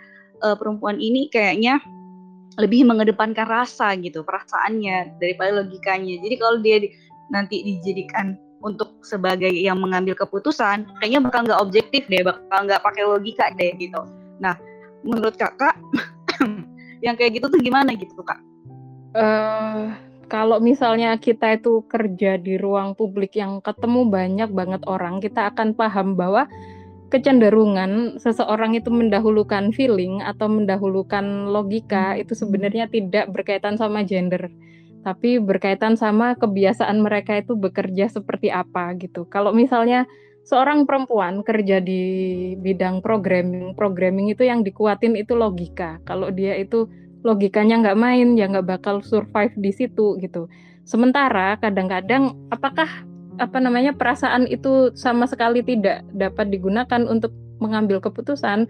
uh, 0.46 0.56
perempuan 0.56 0.98
ini 1.02 1.28
kayaknya 1.30 1.82
lebih 2.60 2.84
mengedepankan 2.84 3.48
rasa 3.48 3.96
gitu 3.98 4.28
perasaannya 4.28 5.18
daripada 5.24 5.64
logikanya 5.64 6.20
jadi 6.20 6.36
kalau 6.36 6.58
dia 6.60 6.78
di, 6.84 6.90
nanti 7.32 7.64
dijadikan 7.64 8.36
untuk 8.62 9.02
sebagai 9.02 9.50
yang 9.50 9.80
mengambil 9.80 10.14
keputusan 10.14 10.86
kayaknya 11.00 11.20
bakal 11.24 11.48
nggak 11.48 11.62
objektif 11.64 12.04
deh 12.12 12.22
bakal 12.22 12.60
nggak 12.68 12.84
pakai 12.84 13.04
logika 13.08 13.50
deh 13.56 13.72
gitu 13.80 14.04
nah 14.44 14.60
menurut 15.02 15.36
kakak 15.38 15.78
yang 17.06 17.18
kayak 17.18 17.42
gitu 17.42 17.50
tuh 17.50 17.62
gimana 17.62 17.94
gitu 17.98 18.22
kak? 18.22 18.40
Uh, 19.12 19.92
kalau 20.32 20.64
misalnya 20.64 21.20
kita 21.20 21.60
itu 21.60 21.84
kerja 21.92 22.40
di 22.40 22.56
ruang 22.56 22.96
publik 22.96 23.36
yang 23.36 23.60
ketemu 23.60 24.08
banyak 24.08 24.50
banget 24.56 24.82
orang, 24.88 25.20
kita 25.20 25.52
akan 25.52 25.76
paham 25.76 26.16
bahwa 26.16 26.48
kecenderungan 27.12 28.16
seseorang 28.16 28.80
itu 28.80 28.88
mendahulukan 28.88 29.76
feeling 29.76 30.24
atau 30.24 30.48
mendahulukan 30.48 31.52
logika 31.52 32.16
hmm. 32.16 32.24
itu 32.24 32.34
sebenarnya 32.40 32.88
tidak 32.88 33.28
berkaitan 33.36 33.76
sama 33.76 34.08
gender, 34.08 34.48
tapi 35.04 35.44
berkaitan 35.44 36.00
sama 36.00 36.40
kebiasaan 36.40 37.04
mereka 37.04 37.44
itu 37.44 37.60
bekerja 37.60 38.08
seperti 38.08 38.48
apa 38.48 38.96
gitu. 38.96 39.28
Kalau 39.28 39.52
misalnya 39.52 40.08
seorang 40.48 40.90
perempuan 40.90 41.46
kerja 41.46 41.80
di 41.80 42.02
bidang 42.58 43.00
programming, 43.06 43.78
programming 43.78 44.34
itu 44.34 44.46
yang 44.46 44.66
dikuatin 44.66 45.16
itu 45.18 45.38
logika. 45.38 46.02
Kalau 46.06 46.30
dia 46.34 46.58
itu 46.58 46.90
logikanya 47.22 47.82
nggak 47.82 48.00
main 48.00 48.34
ya 48.34 48.50
nggak 48.50 48.68
bakal 48.68 49.02
survive 49.06 49.54
di 49.58 49.72
situ 49.74 50.18
gitu 50.18 50.50
sementara 50.84 51.58
kadang-kadang 51.62 52.34
apakah 52.50 52.90
apa 53.38 53.58
namanya 53.62 53.94
perasaan 53.96 54.50
itu 54.50 54.94
sama 54.98 55.26
sekali 55.30 55.64
tidak 55.66 56.06
dapat 56.14 56.50
digunakan 56.52 57.02
untuk 57.08 57.32
mengambil 57.62 58.02
keputusan 58.02 58.66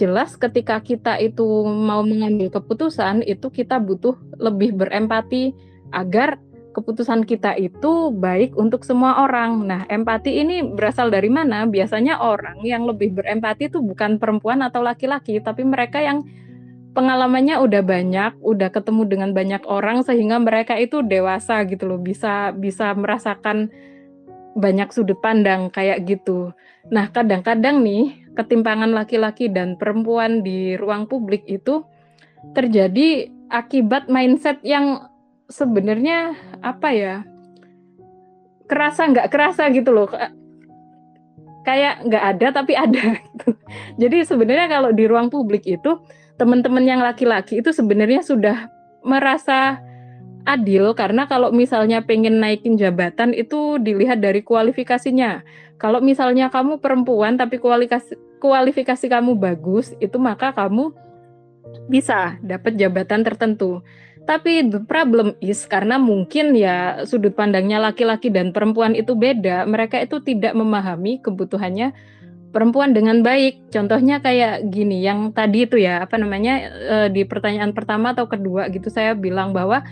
jelas 0.00 0.34
ketika 0.40 0.80
kita 0.80 1.20
itu 1.20 1.44
mau 1.68 2.00
mengambil 2.00 2.48
keputusan 2.48 3.20
itu 3.28 3.52
kita 3.52 3.76
butuh 3.76 4.16
lebih 4.40 4.72
berempati 4.72 5.52
agar 5.92 6.40
keputusan 6.70 7.26
kita 7.26 7.58
itu 7.58 8.14
baik 8.14 8.54
untuk 8.54 8.86
semua 8.86 9.26
orang. 9.26 9.66
Nah, 9.66 9.82
empati 9.90 10.40
ini 10.42 10.62
berasal 10.62 11.10
dari 11.10 11.26
mana? 11.26 11.66
Biasanya 11.66 12.22
orang 12.22 12.62
yang 12.62 12.86
lebih 12.86 13.14
berempati 13.14 13.70
itu 13.70 13.82
bukan 13.82 14.22
perempuan 14.22 14.62
atau 14.62 14.80
laki-laki, 14.82 15.42
tapi 15.42 15.66
mereka 15.66 15.98
yang 15.98 16.22
pengalamannya 16.94 17.58
udah 17.58 17.82
banyak, 17.82 18.32
udah 18.42 18.68
ketemu 18.70 19.02
dengan 19.06 19.30
banyak 19.34 19.62
orang 19.66 20.02
sehingga 20.06 20.38
mereka 20.38 20.78
itu 20.78 21.02
dewasa 21.02 21.62
gitu 21.66 21.90
loh, 21.90 22.00
bisa 22.00 22.54
bisa 22.54 22.94
merasakan 22.94 23.70
banyak 24.54 24.90
sudut 24.90 25.18
pandang 25.22 25.70
kayak 25.70 26.06
gitu. 26.06 26.54
Nah, 26.90 27.10
kadang-kadang 27.10 27.82
nih 27.82 28.30
ketimpangan 28.34 28.90
laki-laki 28.94 29.50
dan 29.50 29.74
perempuan 29.78 30.42
di 30.42 30.74
ruang 30.78 31.06
publik 31.06 31.46
itu 31.46 31.82
terjadi 32.56 33.30
akibat 33.50 34.06
mindset 34.06 34.62
yang 34.62 35.09
sebenarnya 35.50 36.38
apa 36.62 36.88
ya? 36.94 37.16
kerasa 38.70 39.10
nggak 39.10 39.34
kerasa 39.34 39.66
gitu 39.74 39.90
loh 39.90 40.06
kayak 41.66 42.06
nggak 42.06 42.24
ada 42.38 42.46
tapi 42.54 42.78
ada 42.78 43.18
gitu. 43.18 43.58
jadi 43.98 44.22
sebenarnya 44.22 44.70
kalau 44.70 44.94
di 44.94 45.10
ruang 45.10 45.26
publik 45.26 45.66
itu 45.66 45.98
teman-teman 46.38 46.86
yang 46.86 47.02
laki-laki 47.02 47.58
itu 47.58 47.74
sebenarnya 47.74 48.22
sudah 48.22 48.70
merasa 49.02 49.82
adil 50.48 50.96
karena 50.96 51.28
kalau 51.28 51.52
misalnya 51.52 52.00
pengen 52.00 52.40
naikin 52.40 52.80
jabatan 52.80 53.36
itu 53.36 53.76
dilihat 53.76 54.24
dari 54.24 54.40
kualifikasinya. 54.40 55.44
Kalau 55.80 56.00
misalnya 56.00 56.52
kamu 56.52 56.80
perempuan 56.80 57.40
tapi 57.40 57.56
kualifikasi 57.56 58.16
kualifikasi 58.40 59.06
kamu 59.08 59.36
bagus, 59.36 59.92
itu 60.00 60.16
maka 60.16 60.52
kamu 60.52 60.92
bisa 61.88 62.40
dapat 62.40 62.76
jabatan 62.76 63.20
tertentu. 63.20 63.84
Tapi 64.28 64.68
the 64.68 64.84
problem 64.84 65.34
is 65.40 65.64
karena 65.66 65.96
mungkin 65.96 66.52
ya 66.54 67.02
sudut 67.08 67.34
pandangnya 67.34 67.80
laki-laki 67.80 68.28
dan 68.28 68.52
perempuan 68.54 68.94
itu 68.94 69.16
beda, 69.16 69.64
mereka 69.66 69.98
itu 69.98 70.20
tidak 70.22 70.52
memahami 70.54 71.18
kebutuhannya 71.18 71.90
perempuan 72.50 72.92
dengan 72.92 73.22
baik. 73.24 73.72
Contohnya 73.72 74.20
kayak 74.20 74.68
gini, 74.68 75.02
yang 75.02 75.32
tadi 75.34 75.66
itu 75.66 75.80
ya 75.80 76.04
apa 76.04 76.18
namanya 76.18 76.54
e, 76.68 76.96
di 77.10 77.22
pertanyaan 77.24 77.72
pertama 77.72 78.12
atau 78.12 78.26
kedua 78.26 78.68
gitu 78.70 78.90
saya 78.90 79.14
bilang 79.16 79.50
bahwa 79.50 79.82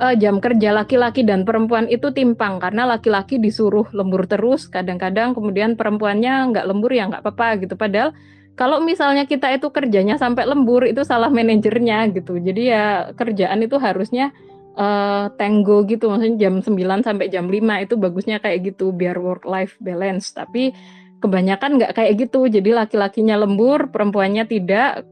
e, 0.00 0.06
jam 0.20 0.40
kerja 0.42 0.74
laki-laki 0.74 1.24
dan 1.24 1.44
perempuan 1.44 1.86
itu 1.88 2.10
timpang 2.12 2.60
karena 2.60 2.84
laki-laki 2.88 3.40
disuruh 3.40 3.88
lembur 3.94 4.24
terus, 4.28 4.66
kadang-kadang 4.68 5.32
kemudian 5.32 5.76
perempuannya 5.78 6.52
nggak 6.52 6.66
lembur 6.66 6.92
ya 6.92 7.08
nggak 7.08 7.22
apa-apa 7.24 7.62
gitu. 7.62 7.78
Padahal 7.78 8.12
kalau 8.58 8.82
misalnya 8.82 9.22
kita 9.22 9.54
itu 9.54 9.70
kerjanya 9.70 10.18
sampai 10.18 10.42
lembur 10.42 10.82
itu 10.82 11.06
salah 11.06 11.30
manajernya 11.30 12.10
gitu. 12.10 12.42
Jadi 12.42 12.74
ya 12.74 13.14
kerjaan 13.14 13.62
itu 13.62 13.78
harusnya 13.78 14.34
uh, 14.74 15.30
tenggo 15.38 15.86
gitu 15.86 16.10
maksudnya 16.10 16.50
jam 16.50 16.58
9 16.58 17.06
sampai 17.06 17.30
jam 17.30 17.46
5 17.46 17.54
itu 17.86 17.94
bagusnya 17.94 18.42
kayak 18.42 18.74
gitu 18.74 18.90
biar 18.90 19.14
work 19.22 19.46
life 19.46 19.78
balance. 19.78 20.34
Tapi 20.34 20.74
kebanyakan 21.22 21.78
nggak 21.78 21.92
kayak 21.94 22.12
gitu 22.26 22.46
jadi 22.46 22.84
laki-lakinya 22.84 23.38
lembur 23.38 23.90
perempuannya 23.90 24.46
tidak 24.46 25.02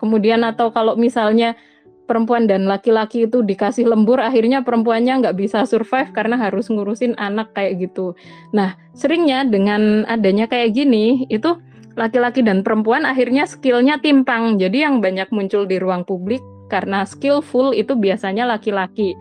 kemudian 0.00 0.44
atau 0.44 0.72
kalau 0.72 0.96
misalnya 0.96 1.56
perempuan 2.04 2.44
dan 2.44 2.68
laki-laki 2.68 3.24
itu 3.24 3.40
dikasih 3.40 3.88
lembur 3.88 4.20
akhirnya 4.20 4.60
perempuannya 4.60 5.24
nggak 5.24 5.36
bisa 5.40 5.64
survive 5.64 6.12
karena 6.12 6.36
harus 6.36 6.68
ngurusin 6.68 7.16
anak 7.16 7.52
kayak 7.56 7.88
gitu 7.88 8.12
nah 8.52 8.76
seringnya 8.92 9.44
dengan 9.48 10.04
adanya 10.08 10.44
kayak 10.48 10.76
gini 10.76 11.24
itu 11.32 11.56
laki-laki 11.94 12.42
dan 12.42 12.62
perempuan 12.66 13.06
akhirnya 13.06 13.46
skillnya 13.46 13.98
timpang. 14.02 14.58
Jadi 14.58 14.86
yang 14.86 14.98
banyak 14.98 15.30
muncul 15.30 15.66
di 15.66 15.78
ruang 15.78 16.02
publik 16.02 16.42
karena 16.68 17.06
skillful 17.06 17.70
itu 17.74 17.94
biasanya 17.94 18.46
laki-laki. 18.46 19.14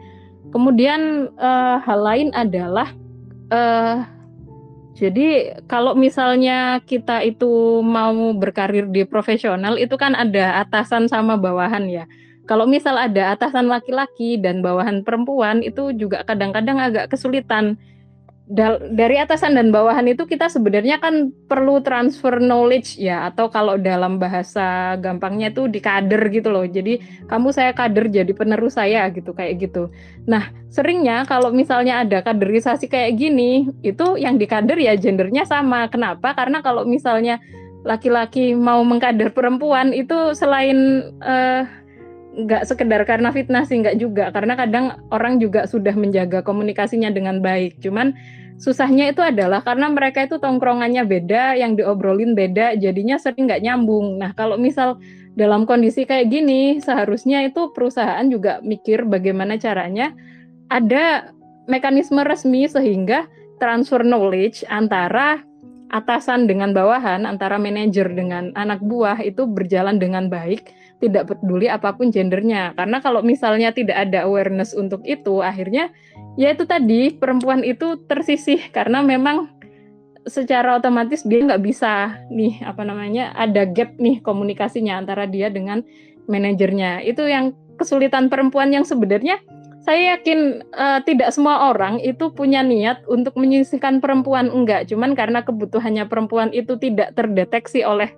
Kemudian 0.50 1.34
uh, 1.38 1.82
hal 1.82 2.00
lain 2.02 2.30
adalah 2.34 2.94
uh, 3.50 4.06
jadi 4.94 5.58
kalau 5.66 5.98
misalnya 5.98 6.78
kita 6.86 7.26
itu 7.26 7.82
mau 7.82 8.14
berkarir 8.38 8.86
di 8.94 9.02
profesional 9.10 9.82
itu 9.82 9.98
kan 9.98 10.14
ada 10.14 10.62
atasan 10.62 11.10
sama 11.10 11.34
bawahan 11.34 11.90
ya. 11.90 12.06
Kalau 12.46 12.68
misal 12.68 13.00
ada 13.00 13.34
atasan 13.34 13.72
laki-laki 13.72 14.38
dan 14.38 14.62
bawahan 14.62 15.02
perempuan 15.02 15.64
itu 15.66 15.96
juga 15.96 16.22
kadang-kadang 16.28 16.78
agak 16.78 17.10
kesulitan 17.10 17.80
dari 18.92 19.16
atasan 19.16 19.56
dan 19.56 19.72
bawahan 19.72 20.04
itu 20.12 20.28
kita 20.28 20.52
sebenarnya 20.52 21.00
kan 21.00 21.32
perlu 21.48 21.80
transfer 21.80 22.44
knowledge 22.44 23.00
ya 23.00 23.32
atau 23.32 23.48
kalau 23.48 23.80
dalam 23.80 24.20
bahasa 24.20 25.00
gampangnya 25.00 25.48
itu 25.56 25.72
di 25.72 25.80
kader 25.80 26.28
gitu 26.28 26.52
loh. 26.52 26.68
Jadi 26.68 27.00
kamu 27.32 27.56
saya 27.56 27.72
kader 27.72 28.12
jadi 28.12 28.32
penerus 28.36 28.76
saya 28.76 29.08
gitu 29.16 29.32
kayak 29.32 29.64
gitu. 29.64 29.88
Nah, 30.28 30.52
seringnya 30.68 31.24
kalau 31.24 31.56
misalnya 31.56 32.04
ada 32.04 32.20
kaderisasi 32.20 32.92
kayak 32.92 33.16
gini, 33.16 33.72
itu 33.80 34.20
yang 34.20 34.36
di 34.36 34.44
kader 34.44 34.76
ya 34.76 35.00
gendernya 35.00 35.48
sama. 35.48 35.88
Kenapa? 35.88 36.36
Karena 36.36 36.60
kalau 36.60 36.84
misalnya 36.84 37.40
laki-laki 37.88 38.56
mau 38.56 38.84
mengkader 38.84 39.32
perempuan 39.32 39.96
itu 39.96 40.36
selain 40.36 41.12
uh, 41.24 41.64
nggak 42.34 42.65
sekedar 42.65 43.06
karena 43.06 43.30
fitnah 43.30 43.63
sih 43.63 43.80
nggak 43.80 43.98
juga. 44.02 44.34
Karena 44.34 44.58
kadang 44.58 44.86
orang 45.13 45.38
juga 45.38 45.69
sudah 45.69 45.93
menjaga 45.93 46.41
komunikasinya 46.41 47.13
dengan 47.13 47.39
baik. 47.39 47.78
Cuman 47.80 48.13
susahnya 48.58 49.10
itu 49.13 49.22
adalah 49.22 49.62
karena 49.62 49.89
mereka 49.89 50.26
itu 50.26 50.38
tongkrongannya 50.41 51.06
beda 51.06 51.58
yang 51.58 51.78
diobrolin 51.78 52.38
beda 52.38 52.78
jadinya 52.78 53.17
sering 53.22 53.46
nggak 53.50 53.62
nyambung. 53.62 54.17
Nah 54.17 54.34
kalau 54.34 54.58
misal 54.58 54.98
dalam 55.34 55.65
kondisi 55.65 56.06
kayak 56.06 56.30
gini 56.30 56.78
seharusnya 56.78 57.41
itu 57.46 57.74
perusahaan 57.74 58.26
juga 58.30 58.62
mikir 58.62 59.06
bagaimana 59.10 59.58
caranya 59.58 60.13
ada 60.69 61.34
mekanisme 61.65 62.22
resmi 62.22 62.69
sehingga 62.69 63.26
transfer 63.58 64.06
knowledge 64.06 64.62
antara 64.69 65.41
atasan 65.93 66.46
dengan 66.50 66.74
bawahan 66.74 67.26
antara 67.26 67.58
manajer 67.58 68.13
dengan 68.13 68.54
anak 68.54 68.82
buah 68.82 69.22
itu 69.22 69.46
berjalan 69.46 69.98
dengan 69.98 70.30
baik 70.30 70.69
tidak 71.04 71.36
peduli 71.36 71.68
apa 71.68 71.92
pun 71.92 72.08
gendernya. 72.08 72.72
Karena 72.80 73.04
kalau 73.04 73.20
misalnya 73.20 73.76
tidak 73.76 74.08
ada 74.08 74.24
awareness 74.24 74.72
untuk 74.72 75.04
itu, 75.04 75.44
akhirnya 75.44 75.92
ya 76.39 76.56
itu 76.56 76.63
tadi 76.63 77.12
perempuan 77.12 77.68
itu 77.68 78.00
tersisih 78.08 78.72
karena 78.72 79.04
memang 79.04 79.52
secara 80.24 80.80
otomatis 80.80 81.28
dia 81.28 81.44
nggak 81.44 81.60
bisa 81.60 82.24
nih 82.32 82.63
apa 82.63 82.88
namanya 82.88 83.36
ada 83.36 83.68
gap 83.68 84.00
nih 84.00 84.24
komunikasinya 84.24 84.96
antara 84.96 85.28
dia 85.28 85.52
dengan 85.52 85.84
manajernya. 86.32 87.04
Itu 87.04 87.28
yang 87.28 87.52
kesulitan 87.76 88.32
perempuan 88.32 88.72
yang 88.72 88.88
sebenarnya 88.88 89.44
saya 89.84 90.16
yakin 90.16 90.63
uh, 90.72 91.04
tidak 91.04 91.36
semua 91.36 91.68
orang 91.76 92.00
itu 92.00 92.32
punya 92.32 92.63
niat 92.63 93.04
untuk 93.12 93.36
menyisihkan 93.36 94.00
perempuan 94.00 94.48
enggak, 94.48 94.88
cuman 94.88 95.12
karena 95.12 95.44
kebutuhannya 95.44 96.08
perempuan 96.08 96.56
itu 96.56 96.80
tidak 96.80 97.12
terdeteksi 97.20 97.84
oleh 97.84 98.16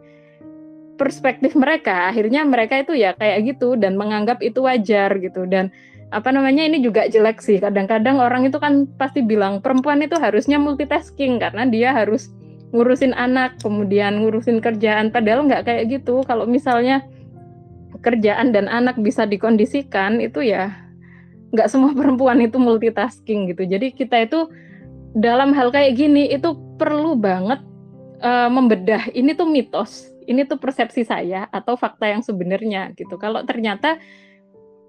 perspektif 0.96 1.54
mereka. 1.54 2.10
Akhirnya 2.10 2.48
mereka 2.48 2.82
itu 2.82 2.96
ya 2.96 3.14
kayak 3.14 3.56
gitu 3.56 3.76
dan 3.76 4.00
menganggap 4.00 4.40
itu 4.42 4.64
wajar 4.64 5.12
gitu. 5.20 5.44
Dan 5.46 5.70
apa 6.10 6.32
namanya 6.32 6.64
ini 6.64 6.80
juga 6.80 7.06
jelek 7.06 7.44
sih. 7.44 7.60
Kadang-kadang 7.60 8.18
orang 8.18 8.48
itu 8.48 8.58
kan 8.58 8.88
pasti 8.96 9.22
bilang 9.22 9.60
perempuan 9.60 10.00
itu 10.02 10.16
harusnya 10.16 10.56
multitasking 10.58 11.38
karena 11.38 11.68
dia 11.68 11.92
harus 11.92 12.32
ngurusin 12.72 13.12
anak 13.16 13.60
kemudian 13.60 14.24
ngurusin 14.24 14.64
kerjaan. 14.64 15.12
Padahal 15.12 15.46
nggak 15.46 15.68
kayak 15.68 15.84
gitu. 16.02 16.24
Kalau 16.24 16.48
misalnya 16.48 17.04
kerjaan 18.00 18.56
dan 18.56 18.72
anak 18.72 18.96
bisa 19.00 19.28
dikondisikan 19.28 20.24
itu 20.24 20.44
ya 20.46 20.72
nggak 21.52 21.68
semua 21.72 21.92
perempuan 22.00 22.40
itu 22.40 22.56
multitasking 22.56 23.52
gitu. 23.52 23.68
Jadi 23.68 23.92
kita 23.92 24.24
itu 24.24 24.48
dalam 25.16 25.56
hal 25.56 25.72
kayak 25.72 25.96
gini 25.96 26.28
itu 26.32 26.56
perlu 26.80 27.16
banget 27.16 27.60
uh, 28.24 28.48
membedah. 28.52 29.12
Ini 29.12 29.36
tuh 29.36 29.48
mitos 29.48 30.15
ini 30.26 30.46
tuh 30.46 30.58
persepsi 30.58 31.06
saya 31.06 31.48
atau 31.50 31.78
fakta 31.78 32.10
yang 32.10 32.22
sebenarnya 32.22 32.94
gitu. 32.98 33.16
Kalau 33.18 33.46
ternyata 33.46 33.98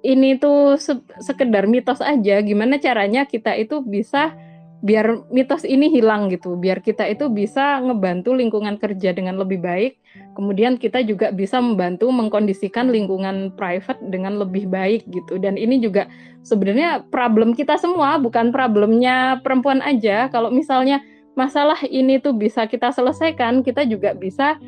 ini 0.04 0.36
tuh 0.38 0.76
se 0.76 0.98
sekedar 1.24 1.66
mitos 1.66 1.98
aja, 2.04 2.40
gimana 2.44 2.78
caranya 2.78 3.24
kita 3.24 3.56
itu 3.56 3.82
bisa 3.82 4.36
biar 4.84 5.26
mitos 5.32 5.64
ini 5.64 5.88
hilang 5.88 6.28
gitu, 6.28 6.54
biar 6.54 6.84
kita 6.84 7.08
itu 7.08 7.32
bisa 7.32 7.80
ngebantu 7.80 8.36
lingkungan 8.36 8.76
kerja 8.76 9.10
dengan 9.16 9.40
lebih 9.40 9.58
baik, 9.64 9.98
kemudian 10.36 10.76
kita 10.76 11.00
juga 11.00 11.32
bisa 11.32 11.58
membantu 11.58 12.12
mengkondisikan 12.12 12.92
lingkungan 12.92 13.56
private 13.56 13.98
dengan 14.12 14.36
lebih 14.36 14.68
baik 14.68 15.08
gitu. 15.08 15.40
Dan 15.40 15.56
ini 15.56 15.80
juga 15.80 16.06
sebenarnya 16.44 17.08
problem 17.08 17.56
kita 17.56 17.80
semua, 17.80 18.20
bukan 18.20 18.52
problemnya 18.52 19.40
perempuan 19.40 19.80
aja. 19.80 20.28
Kalau 20.28 20.52
misalnya 20.52 21.00
masalah 21.34 21.80
ini 21.88 22.20
tuh 22.20 22.36
bisa 22.36 22.68
kita 22.68 22.92
selesaikan, 22.92 23.64
kita 23.64 23.88
juga 23.88 24.12
bisa 24.12 24.60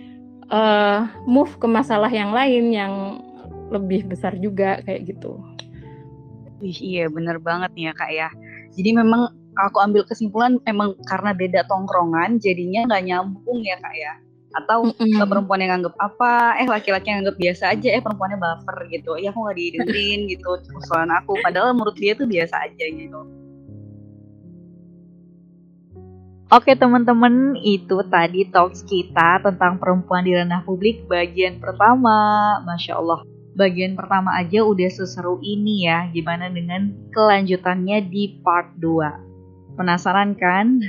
uh, 0.53 1.09
move 1.25 1.57
ke 1.57 1.67
masalah 1.69 2.11
yang 2.13 2.33
lain 2.33 2.73
yang 2.73 2.95
lebih 3.69 4.09
besar 4.09 4.37
juga 4.37 4.81
kayak 4.85 5.09
gitu. 5.15 5.37
Wih, 6.59 6.79
iya 6.83 7.07
bener 7.07 7.39
banget 7.39 7.71
nih 7.77 7.85
ya 7.91 7.93
kak 7.95 8.11
ya. 8.11 8.29
Jadi 8.75 8.91
memang 8.97 9.31
aku 9.59 9.79
ambil 9.79 10.03
kesimpulan 10.09 10.59
emang 10.67 10.97
karena 11.07 11.31
beda 11.35 11.61
tongkrongan 11.71 12.43
jadinya 12.43 12.89
nggak 12.89 13.05
nyambung 13.07 13.61
ya 13.63 13.77
kak 13.79 13.95
ya. 13.95 14.13
Atau 14.57 14.91
mm 14.91 14.97
-hmm. 14.97 15.29
perempuan 15.29 15.61
yang 15.61 15.85
anggap 15.85 15.95
apa, 16.01 16.57
eh 16.59 16.67
laki-laki 16.67 17.13
yang 17.13 17.21
anggap 17.23 17.37
biasa 17.37 17.77
aja, 17.77 17.89
eh 17.93 18.03
perempuannya 18.03 18.41
baper 18.41 18.89
gitu. 18.91 19.21
Ya 19.21 19.31
aku 19.31 19.45
nggak 19.45 19.59
didengerin 19.61 20.21
gitu 20.33 20.49
persoalan 20.73 21.13
aku. 21.15 21.37
Padahal 21.45 21.77
menurut 21.77 21.95
dia 22.01 22.17
tuh 22.17 22.27
biasa 22.27 22.67
aja 22.67 22.85
gitu. 22.89 23.21
Oke 26.49 26.73
teman-teman, 26.73 27.61
itu 27.61 28.01
tadi 28.09 28.49
talks 28.49 28.81
kita 28.81 29.37
tentang 29.45 29.77
perempuan 29.77 30.25
di 30.25 30.33
ranah 30.33 30.65
publik 30.65 31.05
bagian 31.05 31.61
pertama. 31.61 32.57
Masya 32.65 32.97
Allah, 32.97 33.21
bagian 33.53 33.93
pertama 33.93 34.33
aja 34.33 34.65
udah 34.65 34.89
seseru 34.89 35.45
ini 35.45 35.85
ya. 35.85 36.09
Gimana 36.09 36.49
dengan 36.49 36.97
kelanjutannya 37.13 38.01
di 38.09 38.41
part 38.41 38.73
2? 38.81 39.77
Penasaran 39.77 40.41
kan? 40.41 40.81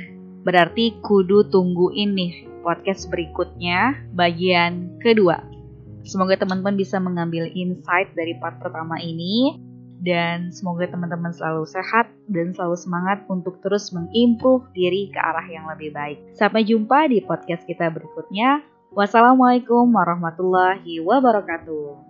Berarti 0.47 0.95
kudu 1.03 1.51
tunggu 1.51 1.91
ini 1.91 2.47
podcast 2.63 3.11
berikutnya 3.11 3.99
bagian 4.15 4.95
kedua. 5.03 5.43
Semoga 6.07 6.39
teman-teman 6.39 6.79
bisa 6.79 7.03
mengambil 7.03 7.51
insight 7.51 8.15
dari 8.15 8.31
part 8.39 8.63
pertama 8.63 8.95
ini 9.03 9.59
dan 9.99 10.49
semoga 10.49 10.87
teman-teman 10.87 11.31
selalu 11.35 11.67
sehat 11.67 12.07
dan 12.31 12.55
selalu 12.55 12.75
semangat 12.79 13.23
untuk 13.27 13.59
terus 13.59 13.91
mengimprove 13.91 14.65
diri 14.71 15.11
ke 15.11 15.19
arah 15.19 15.45
yang 15.45 15.67
lebih 15.67 15.91
baik. 15.91 16.17
Sampai 16.35 16.63
jumpa 16.63 17.11
di 17.11 17.19
podcast 17.19 17.67
kita 17.67 17.91
berikutnya. 17.91 18.63
Wassalamualaikum 18.89 19.85
warahmatullahi 19.91 20.97
wabarakatuh. 21.03 22.08